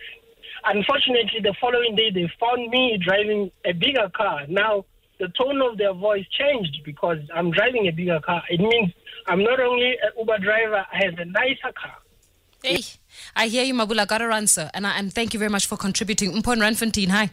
Unfortunately, 0.65 1.39
the 1.41 1.53
following 1.59 1.95
day 1.95 2.09
they 2.11 2.31
found 2.39 2.69
me 2.69 2.97
driving 2.97 3.51
a 3.65 3.73
bigger 3.73 4.09
car. 4.15 4.45
Now 4.47 4.85
the 5.19 5.27
tone 5.29 5.61
of 5.61 5.77
their 5.77 5.93
voice 5.93 6.25
changed 6.31 6.81
because 6.83 7.19
I'm 7.33 7.51
driving 7.51 7.87
a 7.87 7.91
bigger 7.91 8.19
car. 8.19 8.43
It 8.49 8.59
means 8.59 8.93
I'm 9.27 9.43
not 9.43 9.59
only 9.59 9.91
an 9.91 10.11
Uber 10.17 10.37
driver, 10.39 10.85
I 10.91 11.05
have 11.05 11.17
a 11.19 11.25
nicer 11.25 11.71
car. 11.73 11.97
Hey, 12.63 12.81
I 13.35 13.47
hear 13.47 13.63
you, 13.63 13.73
Mabula. 13.73 14.07
Got 14.07 14.19
to 14.19 14.27
run, 14.27 14.47
sir. 14.47 14.69
And, 14.73 14.87
I, 14.87 14.97
and 14.97 15.13
thank 15.13 15.33
you 15.33 15.39
very 15.39 15.51
much 15.51 15.65
for 15.65 15.75
contributing. 15.75 16.31
Mpon 16.31 16.59
Randfontein, 16.59 17.09
hi. 17.09 17.29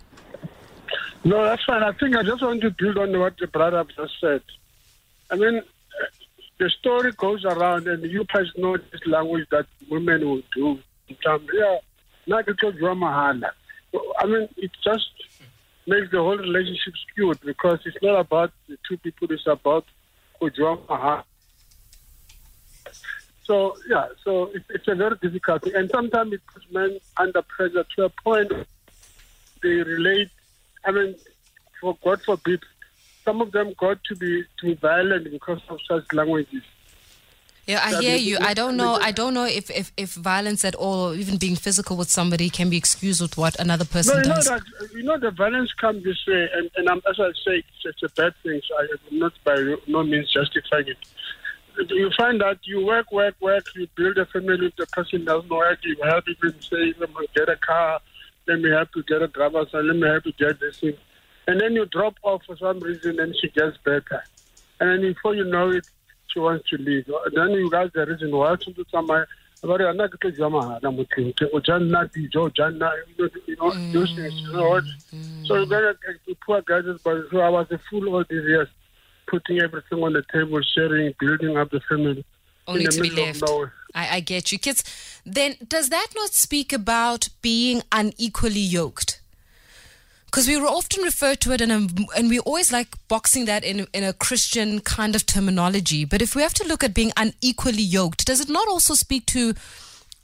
No, 1.22 1.44
that's 1.44 1.64
fine. 1.64 1.82
I 1.82 1.92
think 1.92 2.16
I 2.16 2.22
just 2.22 2.42
want 2.42 2.62
to 2.62 2.70
build 2.70 2.98
on 2.98 3.16
what 3.18 3.36
the 3.38 3.46
brother 3.46 3.84
just 3.96 4.14
said. 4.20 4.42
I 5.30 5.36
mean, 5.36 5.58
uh, 5.58 5.62
the 6.58 6.68
story 6.70 7.12
goes 7.12 7.44
around, 7.44 7.86
and 7.86 8.02
you 8.04 8.24
guys 8.32 8.46
know 8.56 8.76
this 8.76 9.06
language 9.06 9.46
that 9.50 9.66
women 9.88 10.28
will 10.28 10.42
do. 10.54 10.80
Yeah, 11.08 11.78
you're 12.30 12.94
mahala. 12.94 13.50
I 14.18 14.26
mean, 14.26 14.48
it 14.56 14.70
just 14.84 15.10
makes 15.86 16.10
the 16.10 16.18
whole 16.18 16.38
relationship 16.38 16.94
skewed 17.10 17.40
because 17.40 17.80
it's 17.84 17.96
not 18.02 18.20
about 18.20 18.52
the 18.68 18.78
two 18.88 18.96
people, 18.98 19.28
it's 19.30 19.46
about 19.46 19.84
Ujwa 20.40 20.78
mahala. 20.86 21.24
So, 23.44 23.76
yeah, 23.88 24.06
so 24.24 24.44
it, 24.54 24.62
it's 24.70 24.86
a 24.86 24.94
very 24.94 25.16
difficult 25.20 25.62
thing. 25.62 25.74
And 25.74 25.90
sometimes 25.90 26.32
it 26.32 26.40
puts 26.52 26.70
men 26.70 26.98
under 27.16 27.42
pressure 27.42 27.84
to 27.96 28.04
a 28.04 28.08
point 28.08 28.52
they 29.62 29.68
relate. 29.68 30.30
I 30.84 30.92
mean, 30.92 31.16
for 31.80 31.96
God 32.02 32.22
forbid, 32.22 32.60
some 33.24 33.40
of 33.40 33.52
them 33.52 33.74
got 33.78 34.02
to 34.04 34.16
be 34.16 34.44
to 34.60 34.66
be 34.66 34.74
violent 34.74 35.30
because 35.30 35.60
of 35.68 35.78
such 35.88 36.12
languages. 36.12 36.62
Yeah, 37.70 37.80
I 37.84 38.00
hear 38.00 38.16
you. 38.16 38.36
I 38.40 38.54
don't 38.54 38.76
know. 38.76 38.94
I 38.94 39.12
don't 39.12 39.34
know 39.34 39.44
if, 39.44 39.70
if, 39.70 39.92
if 39.96 40.14
violence 40.14 40.64
at 40.64 40.74
all, 40.74 40.98
or 41.06 41.14
even 41.14 41.36
being 41.36 41.56
physical 41.56 41.96
with 41.96 42.10
somebody, 42.10 42.50
can 42.50 42.68
be 42.68 42.76
excused 42.76 43.20
with 43.20 43.36
what 43.36 43.54
another 43.60 43.84
person 43.84 44.16
No, 44.16 44.22
you 44.22 44.28
know 44.28 44.42
that 44.42 44.62
you 44.92 45.02
know 45.02 45.18
the 45.18 45.30
violence 45.30 45.72
comes 45.74 46.02
this 46.02 46.20
way, 46.26 46.48
and, 46.52 46.70
and 46.76 46.88
I'm, 46.88 47.00
as 47.08 47.18
I 47.20 47.30
say, 47.44 47.56
it's, 47.58 47.82
it's 47.84 48.02
a 48.02 48.08
bad 48.20 48.34
thing. 48.42 48.60
So 48.66 48.74
I 48.76 48.82
am 48.82 49.18
not 49.18 49.32
by 49.44 49.56
no 49.86 50.02
means 50.02 50.32
justifying 50.32 50.88
it. 50.88 50.98
You 51.88 52.10
find 52.16 52.40
that 52.40 52.58
you 52.64 52.84
work, 52.84 53.10
work, 53.12 53.36
work. 53.40 53.64
You 53.76 53.86
build 53.96 54.18
a 54.18 54.26
family. 54.26 54.72
The 54.76 54.86
person 54.86 55.24
doesn't 55.24 55.48
work. 55.48 55.78
You 55.82 55.96
help 56.02 56.24
even 56.28 56.60
say, 56.60 56.92
let 56.98 57.10
me 57.10 57.26
get 57.34 57.48
a 57.48 57.56
car. 57.56 58.00
Let 58.46 58.60
me 58.60 58.70
help 58.70 58.90
to 58.92 59.02
get 59.04 59.22
a 59.22 59.28
driver's 59.28 59.72
license. 59.72 59.86
Let 59.86 59.96
me 59.96 60.08
help 60.08 60.24
to 60.24 60.32
get 60.32 60.60
this 60.60 60.80
thing. 60.80 60.96
And 61.46 61.60
then 61.60 61.72
you 61.74 61.86
drop 61.86 62.16
off 62.22 62.42
for 62.46 62.56
some 62.56 62.80
reason, 62.80 63.20
and 63.20 63.34
she 63.40 63.48
gets 63.50 63.76
better. 63.78 64.22
And 64.80 64.90
then 64.90 65.00
before 65.12 65.34
you 65.34 65.44
know 65.44 65.70
it, 65.70 65.86
she 66.32 66.40
wants 66.40 66.68
to 66.70 66.76
leave. 66.76 67.06
Then 67.34 67.50
you 67.50 67.70
guys 67.70 67.90
the 67.94 68.06
reason 68.06 68.34
why 68.36 68.56
to 68.56 68.72
do 68.72 68.84
something. 68.90 69.24
About 69.62 69.80
it, 69.82 69.92
not 69.94 70.10
because 70.10 70.38
you're 70.38 70.48
my 70.48 70.78
I'm 70.82 70.96
with 70.96 71.08
you. 71.18 71.34
Or 71.42 71.48
oh, 71.52 71.60
Janna, 71.60 72.10
Dijo, 72.10 72.48
Janna, 72.48 72.92
you 73.06 73.24
know, 73.24 73.30
you 73.46 73.56
know, 73.56 73.70
mm, 73.70 73.92
those 73.92 74.14
things, 74.14 74.32
you 74.40 74.52
know 74.54 74.70
what? 74.70 74.84
Mm. 75.14 75.46
So 75.46 75.54
you're 75.56 75.66
gonna 75.66 75.88
uh, 75.88 76.12
the 76.26 76.34
poor 76.46 76.62
guys, 76.62 76.84
but 77.04 77.24
so 77.30 77.40
I 77.40 77.50
was 77.50 77.70
a 77.70 77.78
fool 77.90 78.08
all 78.08 78.24
these 78.26 78.42
years, 78.44 78.68
putting 79.26 79.60
everything 79.60 80.02
on 80.02 80.14
the 80.14 80.24
table, 80.32 80.62
sharing, 80.62 81.14
building 81.20 81.58
up 81.58 81.70
the 81.70 81.80
family. 81.80 82.24
Only 82.66 82.86
to 82.86 83.02
be 83.02 83.10
left. 83.10 83.42
I, 83.94 84.16
I 84.16 84.20
get 84.20 84.50
you. 84.50 84.58
Kits, 84.58 84.82
then 85.26 85.56
does 85.66 85.90
that 85.90 86.08
not 86.14 86.30
speak 86.30 86.72
about 86.72 87.28
being 87.42 87.82
unequally 87.92 88.60
yoked? 88.60 89.19
Because 90.30 90.46
we 90.46 90.56
were 90.56 90.68
often 90.68 91.02
referred 91.02 91.40
to 91.40 91.52
it, 91.52 91.60
and, 91.60 91.72
um, 91.72 91.88
and 92.16 92.28
we 92.28 92.38
always 92.38 92.70
like 92.70 92.86
boxing 93.08 93.46
that 93.46 93.64
in, 93.64 93.88
in 93.92 94.04
a 94.04 94.12
Christian 94.12 94.78
kind 94.78 95.16
of 95.16 95.26
terminology. 95.26 96.04
But 96.04 96.22
if 96.22 96.36
we 96.36 96.42
have 96.42 96.54
to 96.54 96.66
look 96.68 96.84
at 96.84 96.94
being 96.94 97.10
unequally 97.16 97.82
yoked, 97.82 98.26
does 98.26 98.40
it 98.40 98.48
not 98.48 98.68
also 98.68 98.94
speak 98.94 99.26
to 99.26 99.54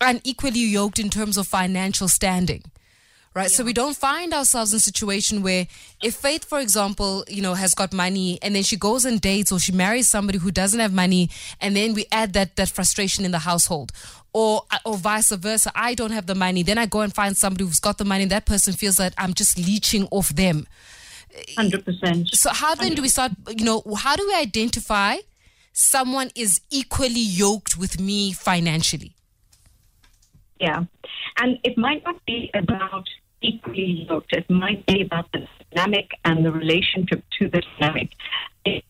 unequally 0.01 0.61
yoked 0.61 1.01
in 1.01 1.11
terms 1.11 1.37
of 1.37 1.49
financial 1.49 2.07
standing? 2.07 2.63
Right 3.37 3.51
so 3.51 3.63
we 3.63 3.73
don't 3.73 3.97
find 3.97 4.33
ourselves 4.33 4.73
in 4.73 4.79
a 4.79 4.81
situation 4.81 5.43
where 5.43 5.67
if 6.03 6.15
faith 6.15 6.45
for 6.45 6.59
example 6.59 7.25
you 7.29 7.43
know 7.43 7.55
has 7.55 7.75
got 7.75 7.93
money 7.93 8.39
and 8.43 8.55
then 8.55 8.63
she 8.63 8.77
goes 8.77 9.05
and 9.05 9.21
dates 9.21 9.53
or 9.53 9.59
she 9.59 9.73
marries 9.73 10.09
somebody 10.09 10.39
who 10.39 10.51
doesn't 10.51 10.81
have 10.81 10.93
money 10.93 11.29
and 11.61 11.77
then 11.77 11.95
we 11.95 12.07
add 12.11 12.33
that 12.33 12.57
that 12.57 12.69
frustration 12.69 13.25
in 13.25 13.31
the 13.31 13.41
household 13.41 13.93
or 14.33 14.63
uh, 14.71 14.79
or 14.85 14.97
vice 14.97 15.31
versa 15.31 15.71
i 15.75 15.95
don't 15.95 16.13
have 16.13 16.27
the 16.27 16.35
money 16.35 16.63
then 16.63 16.79
i 16.79 16.87
go 16.87 17.01
and 17.03 17.15
find 17.15 17.37
somebody 17.37 17.65
who's 17.65 17.81
got 17.81 17.99
the 17.99 18.05
money 18.05 18.23
and 18.23 18.33
that 18.33 18.47
person 18.47 18.73
feels 18.73 18.97
that 18.97 19.13
i'm 19.19 19.35
just 19.35 19.59
leeching 19.59 20.09
off 20.11 20.31
them 20.31 20.67
100%. 21.59 22.29
so 22.35 22.49
how 22.51 22.75
then 22.75 22.95
do 22.95 23.03
we 23.03 23.09
start 23.09 23.33
you 23.57 23.65
know 23.65 23.83
how 23.99 24.17
do 24.17 24.27
we 24.27 24.35
identify 24.35 25.17
someone 25.75 26.31
is 26.35 26.63
equally 26.71 27.21
yoked 27.21 27.77
with 27.77 28.01
me 28.01 28.33
financially 28.33 29.13
Yeah. 30.59 30.85
And 31.39 31.59
it 31.65 31.77
might 31.77 32.03
not 32.05 32.25
be 32.25 32.51
about 32.55 33.07
equally 33.47 34.07
yoked. 34.09 34.33
It 34.33 34.49
might 34.51 34.85
be 34.87 35.03
about 35.03 35.31
the 35.33 35.47
dynamic 35.75 36.11
and 36.25 36.45
the 36.45 36.53
relationship 36.53 37.23
to 37.39 37.49
the 37.49 37.63
dynamic. 37.79 38.11
It- 38.65 38.85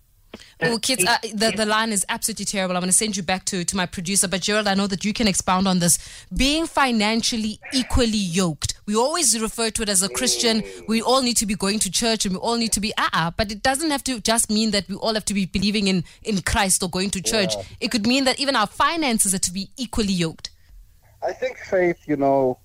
Oh, 0.61 0.79
Kits, 0.81 1.05
uh, 1.07 1.17
the, 1.35 1.53
the 1.55 1.67
line 1.67 1.93
is 1.93 2.05
absolutely 2.09 2.45
terrible. 2.47 2.77
I'm 2.77 2.81
going 2.83 2.91
to 2.91 2.97
send 2.97 3.17
you 3.17 3.23
back 3.23 3.45
to, 3.47 3.63
to 3.65 3.77
my 3.77 3.85
producer. 3.87 4.27
But, 4.29 4.41
Gerald, 4.43 4.67
I 4.67 4.75
know 4.75 4.87
that 4.87 5.05
you 5.05 5.13
can 5.13 5.29
expound 5.29 5.67
on 5.69 5.79
this. 5.81 5.99
Being 6.35 6.67
financially 6.67 7.59
equally 7.75 8.17
yoked. 8.19 8.75
We 8.87 8.97
always 8.97 9.39
refer 9.41 9.71
to 9.71 9.83
it 9.83 9.89
as 9.89 10.03
a 10.03 10.09
Christian. 10.11 10.63
We 10.89 11.01
all 11.03 11.23
need 11.23 11.37
to 11.39 11.47
be 11.47 11.55
going 11.55 11.79
to 11.81 11.91
church 11.91 12.25
and 12.27 12.35
we 12.35 12.39
all 12.41 12.57
need 12.57 12.73
to 12.73 12.81
be, 12.81 12.93
uh 12.97 13.09
uh 13.13 13.31
But 13.37 13.51
it 13.53 13.63
doesn't 13.63 13.91
have 13.91 14.05
to 14.05 14.21
just 14.21 14.51
mean 14.51 14.71
that 14.73 14.89
we 14.89 14.97
all 14.97 15.15
have 15.15 15.25
to 15.27 15.35
be 15.35 15.45
believing 15.47 15.89
in, 15.89 16.05
in 16.23 16.41
Christ 16.43 16.83
or 16.83 16.89
going 16.91 17.11
to 17.11 17.23
church. 17.23 17.55
It 17.81 17.91
could 17.91 18.07
mean 18.07 18.25
that 18.25 18.39
even 18.41 18.57
our 18.57 18.67
finances 18.67 19.35
are 19.35 19.39
to 19.39 19.53
be 19.53 19.71
equally 19.77 20.13
yoked. 20.13 20.51
I 21.23 21.33
think 21.33 21.59
faith, 21.59 21.99
you 22.07 22.17
know, 22.17 22.59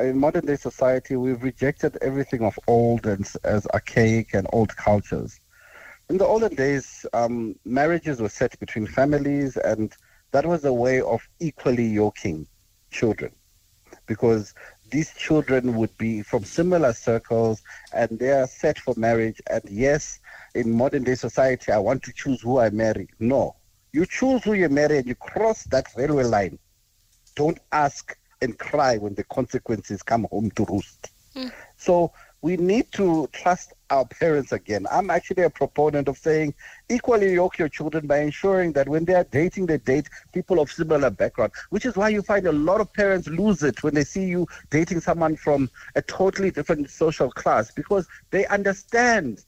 in 0.00 0.18
modern 0.18 0.46
day 0.46 0.56
society, 0.56 1.16
we've 1.16 1.42
rejected 1.42 1.96
everything 2.02 2.42
of 2.42 2.58
old 2.66 3.06
and 3.06 3.28
as 3.44 3.66
archaic 3.68 4.34
and 4.34 4.46
old 4.52 4.76
cultures. 4.76 5.40
In 6.10 6.18
the 6.18 6.26
olden 6.26 6.54
days, 6.54 7.06
um, 7.12 7.56
marriages 7.64 8.20
were 8.20 8.28
set 8.28 8.58
between 8.60 8.86
families, 8.86 9.56
and 9.56 9.94
that 10.32 10.44
was 10.44 10.64
a 10.64 10.72
way 10.72 11.00
of 11.00 11.26
equally 11.40 11.86
yoking 11.86 12.46
children, 12.90 13.32
because 14.06 14.54
these 14.90 15.14
children 15.14 15.76
would 15.76 15.96
be 15.96 16.22
from 16.22 16.44
similar 16.44 16.92
circles, 16.92 17.62
and 17.92 18.18
they 18.18 18.32
are 18.32 18.46
set 18.46 18.78
for 18.78 18.94
marriage. 18.96 19.40
And 19.50 19.62
yes, 19.70 20.18
in 20.54 20.70
modern 20.70 21.04
day 21.04 21.14
society, 21.14 21.72
I 21.72 21.78
want 21.78 22.02
to 22.02 22.12
choose 22.12 22.42
who 22.42 22.58
I 22.58 22.70
marry. 22.70 23.08
No, 23.18 23.56
you 23.92 24.04
choose 24.06 24.44
who 24.44 24.52
you 24.54 24.68
marry, 24.68 24.98
and 24.98 25.06
you 25.06 25.14
cross 25.14 25.64
that 25.64 25.86
railway 25.96 26.24
line 26.24 26.58
don't 27.36 27.58
ask 27.72 28.16
and 28.42 28.58
cry 28.58 28.96
when 28.96 29.14
the 29.14 29.24
consequences 29.24 30.02
come 30.02 30.26
home 30.30 30.50
to 30.52 30.64
roost. 30.64 31.10
Hmm. 31.34 31.48
So 31.76 32.12
we 32.44 32.58
need 32.58 32.92
to 32.92 33.26
trust 33.32 33.72
our 33.88 34.04
parents 34.04 34.52
again. 34.52 34.86
I'm 34.90 35.08
actually 35.08 35.44
a 35.44 35.50
proponent 35.50 36.08
of 36.08 36.18
saying 36.18 36.52
equally 36.90 37.32
yoke 37.32 37.58
your 37.58 37.70
children 37.70 38.06
by 38.06 38.18
ensuring 38.18 38.72
that 38.74 38.86
when 38.86 39.06
they 39.06 39.14
are 39.14 39.24
dating, 39.24 39.64
they 39.64 39.78
date 39.78 40.08
people 40.32 40.60
of 40.60 40.70
similar 40.70 41.08
background, 41.08 41.52
which 41.70 41.86
is 41.86 41.96
why 41.96 42.10
you 42.10 42.20
find 42.20 42.46
a 42.46 42.52
lot 42.52 42.82
of 42.82 42.92
parents 42.92 43.28
lose 43.28 43.62
it 43.62 43.82
when 43.82 43.94
they 43.94 44.04
see 44.04 44.24
you 44.24 44.46
dating 44.68 45.00
someone 45.00 45.36
from 45.36 45.70
a 45.94 46.02
totally 46.02 46.50
different 46.50 46.90
social 46.90 47.30
class 47.30 47.70
because 47.70 48.06
they 48.30 48.44
understand 48.46 49.42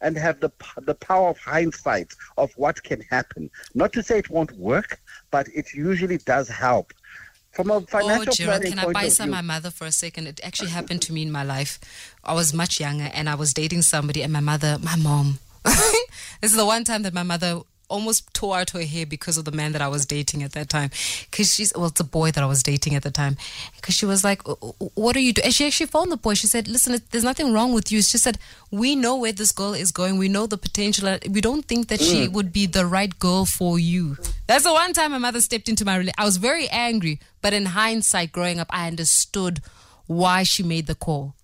and 0.00 0.16
have 0.16 0.38
the 0.38 0.50
the 0.82 0.94
power 0.94 1.28
of 1.30 1.38
hindsight 1.38 2.12
of 2.36 2.52
what 2.56 2.82
can 2.82 3.00
happen. 3.00 3.50
Not 3.74 3.92
to 3.94 4.02
say 4.02 4.18
it 4.18 4.30
won't 4.30 4.52
work, 4.52 5.00
but 5.30 5.48
it 5.52 5.74
usually 5.74 6.18
does 6.18 6.48
help. 6.48 6.92
From 7.52 7.70
a 7.70 7.74
Oh, 7.74 7.80
financial 7.82 8.32
Gerald, 8.32 8.62
planning 8.62 8.78
can 8.78 8.88
I 8.88 8.92
buy 8.92 9.08
some 9.08 9.30
my 9.30 9.42
mother 9.42 9.70
for 9.70 9.86
a 9.86 9.92
second? 9.92 10.26
It 10.26 10.40
actually 10.42 10.70
happened 10.70 11.02
to 11.02 11.12
me 11.12 11.22
in 11.22 11.30
my 11.30 11.42
life. 11.44 11.78
I 12.24 12.32
was 12.32 12.54
much 12.54 12.80
younger 12.80 13.10
and 13.12 13.28
I 13.28 13.34
was 13.34 13.52
dating 13.52 13.82
somebody, 13.82 14.22
and 14.22 14.32
my 14.32 14.40
mother, 14.40 14.78
my 14.82 14.96
mom, 14.96 15.38
this 15.64 16.50
is 16.50 16.56
the 16.56 16.64
one 16.66 16.84
time 16.84 17.02
that 17.02 17.12
my 17.12 17.22
mother 17.22 17.60
almost 17.92 18.32
tore 18.34 18.56
out 18.56 18.70
her 18.70 18.82
hair 18.82 19.06
because 19.06 19.36
of 19.38 19.44
the 19.44 19.52
man 19.52 19.72
that 19.72 19.82
I 19.82 19.88
was 19.88 20.06
dating 20.06 20.42
at 20.42 20.52
that 20.52 20.68
time. 20.68 20.90
Because 21.30 21.54
she's, 21.54 21.72
well, 21.74 21.86
it's 21.86 22.00
a 22.00 22.04
boy 22.04 22.30
that 22.32 22.42
I 22.42 22.46
was 22.46 22.62
dating 22.62 22.94
at 22.94 23.02
the 23.02 23.10
time. 23.10 23.36
Because 23.76 23.94
she 23.94 24.06
was 24.06 24.24
like, 24.24 24.42
What 24.94 25.16
are 25.16 25.20
you 25.20 25.32
doing? 25.32 25.46
And 25.46 25.54
she 25.54 25.66
actually 25.66 25.86
phoned 25.86 26.10
the 26.10 26.16
boy. 26.16 26.34
She 26.34 26.46
said, 26.46 26.68
Listen, 26.68 27.00
there's 27.10 27.24
nothing 27.24 27.52
wrong 27.52 27.72
with 27.72 27.92
you. 27.92 28.02
She 28.02 28.18
said, 28.18 28.38
we 28.72 28.96
know 28.96 29.16
where 29.16 29.32
this 29.32 29.52
girl 29.52 29.74
is 29.74 29.92
going. 29.92 30.16
We 30.16 30.28
know 30.28 30.46
the 30.46 30.56
potential. 30.56 31.06
Uh, 31.06 31.18
we 31.30 31.42
don't 31.42 31.66
think 31.66 31.88
that 31.88 32.00
she 32.00 32.26
mm. 32.26 32.32
would 32.32 32.52
be 32.52 32.66
the 32.66 32.86
right 32.86 33.16
girl 33.18 33.44
for 33.44 33.78
you. 33.78 34.16
That's 34.46 34.64
the 34.64 34.72
one 34.72 34.94
time 34.94 35.12
my 35.12 35.18
mother 35.18 35.42
stepped 35.42 35.68
into 35.68 35.84
my 35.84 35.96
relationship. 35.96 36.20
I 36.20 36.24
was 36.24 36.38
very 36.38 36.68
angry, 36.68 37.20
but 37.42 37.52
in 37.52 37.66
hindsight, 37.66 38.32
growing 38.32 38.58
up, 38.58 38.68
I 38.70 38.86
understood 38.86 39.60
why 40.06 40.42
she 40.42 40.62
made 40.62 40.86
the 40.86 40.94
call. 40.94 41.34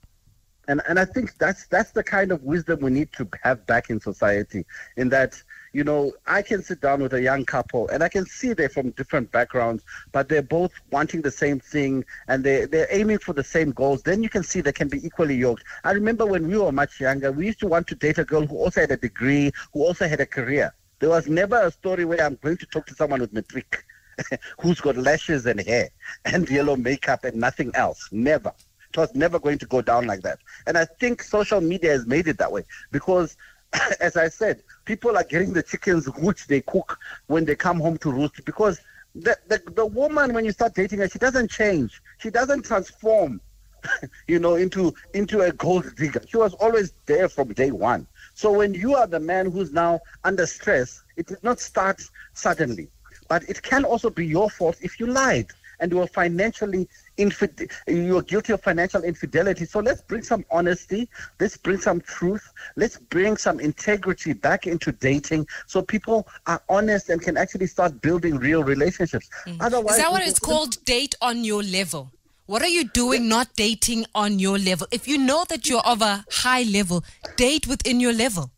and 0.68 0.82
and 0.88 0.98
I 0.98 1.04
think 1.04 1.36
that's 1.38 1.66
that's 1.66 1.92
the 1.92 2.02
kind 2.02 2.30
of 2.30 2.42
wisdom 2.44 2.80
we 2.80 2.90
need 2.90 3.12
to 3.14 3.28
have 3.42 3.66
back 3.66 3.90
in 3.90 4.00
society. 4.00 4.64
In 4.96 5.08
that, 5.10 5.42
you 5.72 5.84
know, 5.84 6.12
I 6.26 6.42
can 6.42 6.62
sit 6.62 6.80
down 6.80 7.02
with 7.02 7.14
a 7.14 7.22
young 7.22 7.44
couple 7.44 7.88
and 7.88 8.02
I 8.02 8.08
can 8.08 8.26
see 8.26 8.52
they're 8.52 8.68
from 8.68 8.90
different 8.90 9.30
backgrounds, 9.32 9.84
but 10.12 10.28
they're 10.28 10.42
both 10.42 10.72
wanting 10.90 11.22
the 11.22 11.30
same 11.30 11.60
thing 11.60 12.04
and 12.28 12.42
they, 12.42 12.64
they're 12.64 12.88
aiming 12.90 13.18
for 13.18 13.32
the 13.32 13.44
same 13.44 13.72
goals. 13.72 14.02
Then 14.02 14.22
you 14.22 14.28
can 14.28 14.42
see 14.42 14.60
they 14.60 14.72
can 14.72 14.88
be 14.88 15.04
equally 15.06 15.36
yoked. 15.36 15.64
I 15.84 15.92
remember 15.92 16.26
when 16.26 16.48
we 16.48 16.58
were 16.58 16.72
much 16.72 17.00
younger, 17.00 17.32
we 17.32 17.46
used 17.46 17.60
to 17.60 17.66
want 17.66 17.86
to 17.88 17.94
date 17.94 18.18
a 18.18 18.24
girl 18.24 18.46
who 18.46 18.56
also 18.56 18.80
had 18.80 18.90
a 18.90 18.96
degree, 18.96 19.52
who 19.72 19.84
also 19.84 20.08
had 20.08 20.20
a 20.20 20.26
career. 20.26 20.74
There 21.00 21.10
was 21.10 21.28
never 21.28 21.60
a 21.60 21.70
story 21.70 22.04
where 22.04 22.22
I'm 22.22 22.38
going 22.42 22.56
to 22.56 22.66
talk 22.66 22.86
to 22.86 22.94
someone 22.94 23.20
with 23.20 23.32
matric 23.32 23.84
who's 24.60 24.80
got 24.80 24.96
lashes 24.96 25.46
and 25.46 25.60
hair 25.60 25.90
and 26.24 26.48
yellow 26.50 26.76
makeup 26.76 27.24
and 27.24 27.36
nothing 27.36 27.70
else. 27.74 28.08
Never. 28.10 28.52
It 28.90 28.96
was 28.96 29.14
never 29.14 29.38
going 29.38 29.58
to 29.58 29.66
go 29.66 29.82
down 29.82 30.06
like 30.06 30.22
that. 30.22 30.38
And 30.66 30.78
I 30.78 30.86
think 30.86 31.22
social 31.22 31.60
media 31.60 31.90
has 31.90 32.06
made 32.06 32.26
it 32.26 32.38
that 32.38 32.50
way 32.50 32.64
because, 32.90 33.36
as 34.00 34.16
I 34.16 34.28
said, 34.28 34.62
people 34.84 35.16
are 35.16 35.24
getting 35.24 35.52
the 35.52 35.62
chickens 35.62 36.06
which 36.16 36.46
they 36.46 36.60
cook 36.62 36.98
when 37.26 37.44
they 37.44 37.56
come 37.56 37.80
home 37.80 37.98
to 37.98 38.10
roost 38.10 38.44
because 38.44 38.80
the, 39.14 39.36
the, 39.48 39.62
the 39.72 39.86
woman, 39.86 40.32
when 40.32 40.44
you 40.44 40.52
start 40.52 40.74
dating 40.74 41.00
her, 41.00 41.08
she 41.08 41.18
doesn't 41.18 41.50
change. 41.50 42.00
She 42.18 42.30
doesn't 42.30 42.64
transform, 42.64 43.40
you 44.28 44.38
know, 44.38 44.54
into, 44.54 44.94
into 45.14 45.40
a 45.40 45.52
gold 45.52 45.94
digger. 45.96 46.22
She 46.28 46.36
was 46.36 46.54
always 46.54 46.92
there 47.06 47.28
from 47.28 47.52
day 47.52 47.70
one. 47.70 48.06
So 48.34 48.52
when 48.52 48.74
you 48.74 48.94
are 48.94 49.06
the 49.06 49.20
man 49.20 49.50
who's 49.50 49.72
now 49.72 50.00
under 50.24 50.46
stress, 50.46 51.02
it 51.16 51.26
did 51.26 51.42
not 51.42 51.58
start 51.58 52.02
suddenly. 52.34 52.88
But 53.28 53.48
it 53.48 53.62
can 53.62 53.84
also 53.84 54.08
be 54.08 54.26
your 54.26 54.48
fault 54.48 54.76
if 54.80 55.00
you 55.00 55.06
lied 55.06 55.48
and 55.80 55.92
you 55.92 56.00
are 56.00 56.06
financially 56.06 56.88
infid- 57.16 57.70
you're 57.86 58.22
guilty 58.22 58.52
of 58.52 58.62
financial 58.62 59.02
infidelity. 59.02 59.64
So 59.64 59.80
let's 59.80 60.02
bring 60.02 60.22
some 60.22 60.44
honesty, 60.50 61.08
let's 61.40 61.56
bring 61.56 61.78
some 61.78 62.00
truth, 62.00 62.52
let's 62.76 62.96
bring 62.96 63.36
some 63.36 63.60
integrity 63.60 64.32
back 64.32 64.66
into 64.66 64.92
dating 64.92 65.46
so 65.66 65.82
people 65.82 66.26
are 66.46 66.60
honest 66.68 67.08
and 67.10 67.20
can 67.20 67.36
actually 67.36 67.66
start 67.66 68.00
building 68.00 68.36
real 68.36 68.62
relationships. 68.64 69.28
Mm. 69.46 69.56
Otherwise, 69.60 69.96
Is 69.96 70.02
that 70.02 70.12
what 70.12 70.22
it's 70.22 70.38
called? 70.38 70.84
Date 70.84 71.14
on 71.20 71.44
your 71.44 71.62
level. 71.62 72.10
What 72.46 72.62
are 72.62 72.68
you 72.68 72.84
doing 72.84 73.28
not 73.28 73.48
dating 73.56 74.06
on 74.14 74.38
your 74.38 74.58
level? 74.58 74.86
If 74.90 75.06
you 75.06 75.18
know 75.18 75.44
that 75.50 75.68
you're 75.68 75.82
of 75.84 76.00
a 76.00 76.24
high 76.30 76.62
level, 76.62 77.04
date 77.36 77.66
within 77.66 78.00
your 78.00 78.14
level. 78.14 78.50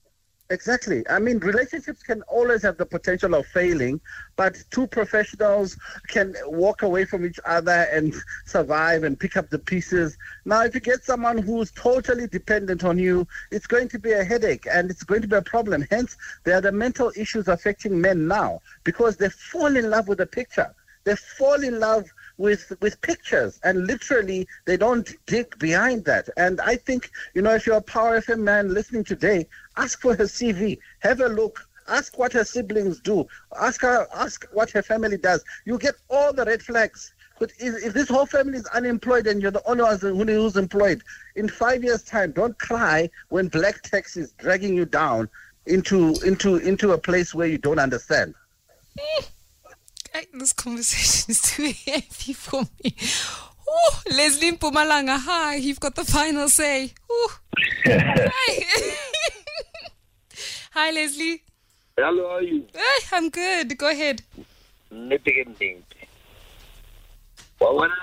Exactly. 0.50 1.04
I 1.08 1.20
mean, 1.20 1.38
relationships 1.38 2.02
can 2.02 2.22
always 2.22 2.62
have 2.62 2.76
the 2.76 2.84
potential 2.84 3.34
of 3.36 3.46
failing, 3.46 4.00
but 4.36 4.56
two 4.70 4.88
professionals 4.88 5.76
can 6.08 6.34
walk 6.46 6.82
away 6.82 7.04
from 7.04 7.24
each 7.24 7.38
other 7.44 7.86
and 7.92 8.12
survive 8.46 9.04
and 9.04 9.18
pick 9.18 9.36
up 9.36 9.48
the 9.48 9.60
pieces. 9.60 10.18
Now, 10.44 10.64
if 10.64 10.74
you 10.74 10.80
get 10.80 11.04
someone 11.04 11.38
who's 11.38 11.70
totally 11.70 12.26
dependent 12.26 12.82
on 12.82 12.98
you, 12.98 13.28
it's 13.52 13.68
going 13.68 13.88
to 13.90 13.98
be 14.00 14.10
a 14.12 14.24
headache 14.24 14.66
and 14.68 14.90
it's 14.90 15.04
going 15.04 15.22
to 15.22 15.28
be 15.28 15.36
a 15.36 15.42
problem. 15.42 15.86
Hence, 15.88 16.16
there 16.44 16.56
are 16.56 16.60
the 16.60 16.72
mental 16.72 17.12
issues 17.16 17.46
affecting 17.46 18.00
men 18.00 18.26
now 18.26 18.60
because 18.82 19.16
they 19.16 19.28
fall 19.28 19.76
in 19.76 19.88
love 19.88 20.08
with 20.08 20.18
the 20.18 20.26
picture. 20.26 20.74
They 21.04 21.14
fall 21.16 21.62
in 21.62 21.78
love 21.78 22.06
with 22.40 22.72
with 22.80 23.00
pictures. 23.02 23.60
And 23.62 23.86
literally 23.86 24.48
they 24.64 24.76
don't 24.76 25.08
dig 25.26 25.58
behind 25.58 26.04
that. 26.06 26.28
And 26.36 26.60
i 26.62 26.74
think 26.76 27.10
you 27.34 27.42
know 27.42 27.54
if 27.54 27.66
you're 27.66 27.76
a 27.76 27.82
power 27.96 28.20
fm 28.20 28.40
man 28.40 28.72
listening 28.72 29.04
today 29.04 29.46
ask 29.76 30.00
for 30.00 30.14
her 30.14 30.24
cv 30.24 30.78
have 31.00 31.20
a 31.20 31.28
look. 31.28 31.66
Ask 31.88 32.18
what 32.18 32.32
her 32.34 32.44
siblings 32.44 33.00
do. 33.00 33.26
Ask 33.60 33.80
her 33.82 34.06
ask 34.14 34.46
what 34.52 34.70
her 34.70 34.82
family 34.82 35.18
does. 35.18 35.44
You 35.64 35.76
get 35.78 35.96
all 36.08 36.32
the 36.32 36.44
red 36.44 36.62
flags. 36.62 37.12
But 37.40 37.50
if, 37.58 37.84
if 37.86 37.92
this 37.94 38.08
whole 38.08 38.26
family 38.26 38.58
is 38.58 38.66
unemployed 38.66 39.26
and 39.26 39.42
you're 39.42 39.50
the 39.50 39.66
only 39.66 39.82
one 39.82 40.28
who's 40.28 40.56
employed 40.56 41.02
in 41.36 41.48
five 41.48 41.82
years 41.82 42.02
time 42.02 42.32
don't 42.32 42.56
cry 42.58 43.10
when 43.30 43.48
black 43.48 43.82
tax 43.82 44.16
is 44.16 44.32
dragging 44.32 44.74
you 44.74 44.84
down 44.84 45.28
into 45.66 46.14
into 46.24 46.56
into 46.58 46.92
a 46.92 46.98
place 46.98 47.34
where 47.34 47.48
you 47.48 47.58
don't 47.58 47.78
understand 47.78 48.34
Hey, 50.12 50.26
this 50.34 50.52
conversation 50.52 51.30
is 51.30 51.40
too 51.42 51.72
heavy 51.86 52.32
for 52.32 52.62
me. 52.82 52.94
Ooh, 53.68 54.16
Leslie 54.16 54.52
Mpumalanga, 54.52 55.18
hi, 55.18 55.56
you've 55.56 55.78
got 55.80 55.94
the 55.94 56.04
final 56.04 56.48
say. 56.48 56.92
Hi. 57.86 58.62
hi, 60.72 60.90
Leslie. 60.90 61.42
Hello, 61.96 62.28
how 62.28 62.34
are 62.36 62.42
you? 62.42 62.66
Hey, 62.74 63.06
I'm 63.12 63.30
good. 63.30 63.78
Go 63.78 63.90
ahead. 63.90 64.22
Nnete. 64.92 65.76
Wa 67.60 67.72
bona 67.72 67.94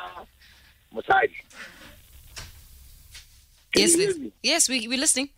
Yes, 3.75 3.93
you 3.93 3.99
hear 3.99 4.07
Les- 4.09 4.17
me? 4.19 4.31
yes, 4.41 4.69
we, 4.69 4.87
we're 4.87 4.97
listening. 4.99 5.29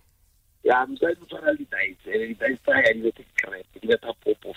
Ya 0.63 0.85
mosadi 0.85 1.17
o 1.21 1.25
tshwana 1.25 1.51
le 1.51 1.57
di-dice. 1.57 2.13
And 2.13 2.37
di-dice 2.37 2.59
tsa 2.63 2.73
hae 2.75 2.93
di 2.93 3.01
beta 3.01 3.23
correct. 3.41 3.67
Di 3.81 3.87
beta 3.87 4.13
popo 4.23 4.53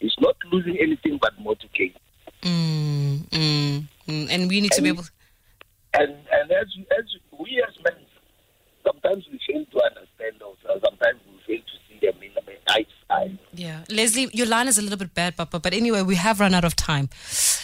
He's 0.00 0.14
not 0.20 0.36
losing 0.52 0.78
anything 0.78 1.18
but 1.20 1.38
more 1.40 1.56
to 1.56 1.66
gain. 1.74 1.94
Mm, 2.42 3.28
mm, 3.28 3.84
mm. 4.06 4.28
And 4.30 4.48
we 4.48 4.60
need 4.60 4.72
to 4.72 4.82
be 4.82 4.88
able. 4.88 5.04
And 5.94 6.12
and 6.32 6.50
as 6.52 6.66
as 6.98 7.04
we 7.38 7.64
as 7.66 7.74
men, 7.82 7.94
sometimes 8.84 9.24
we 9.30 9.40
fail 9.46 9.64
to 9.64 9.82
understand 9.82 10.42
ourselves. 10.42 10.84
Sometimes 10.84 11.20
we 11.26 11.38
fail 11.46 11.62
to 11.62 11.76
see 11.88 12.06
them 12.06 12.22
in 12.22 12.32
the 12.34 12.72
eye 12.72 12.82
to 12.82 13.14
eye. 13.14 13.38
Yeah, 13.52 13.84
Leslie, 13.90 14.28
your 14.32 14.46
line 14.46 14.68
is 14.68 14.78
a 14.78 14.82
little 14.82 14.98
bit 14.98 15.14
bad, 15.14 15.36
Papa. 15.36 15.58
But 15.58 15.74
anyway, 15.74 16.02
we 16.02 16.14
have 16.14 16.40
run 16.40 16.54
out 16.54 16.64
of 16.64 16.76
time, 16.76 17.08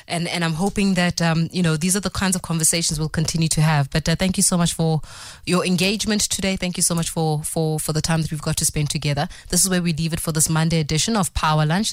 and 0.09 0.27
and 0.29 0.45
I'm 0.45 0.55
hoping 0.55 0.95
that 0.95 1.23
um, 1.23 1.49
you 1.53 1.63
know 1.63 1.77
these 1.77 1.97
are 1.97 2.01
the 2.01 2.11
kinds 2.11 2.35
of 2.35 2.43
conversations 2.43 2.99
we'll 2.99 3.09
continue 3.09 3.49
to 3.49 3.61
have. 3.61 3.91
But 3.91 4.09
uh, 4.09 4.17
thank 4.17 4.37
you 4.37 4.43
so 4.43 4.57
much 4.57 4.75
for 4.75 5.01
your 5.47 5.65
engagement 5.65 6.23
today. 6.23 6.57
Thank 6.57 6.77
you 6.77 6.83
so 6.83 6.95
much 6.95 7.11
for 7.11 7.43
for 7.43 7.79
for 7.79 7.93
the 7.93 8.03
time 8.03 8.23
that 8.23 8.31
we've 8.31 8.43
got 8.43 8.57
to 8.59 8.65
spend 8.65 8.91
together. 8.91 9.29
This 9.51 9.63
is 9.65 9.71
where 9.71 9.83
we 9.83 9.93
leave 9.93 10.13
it 10.13 10.21
for 10.21 10.33
this 10.33 10.49
Monday 10.49 10.81
edition 10.81 11.17
of 11.17 11.33
Power 11.35 11.67
Lunch. 11.67 11.93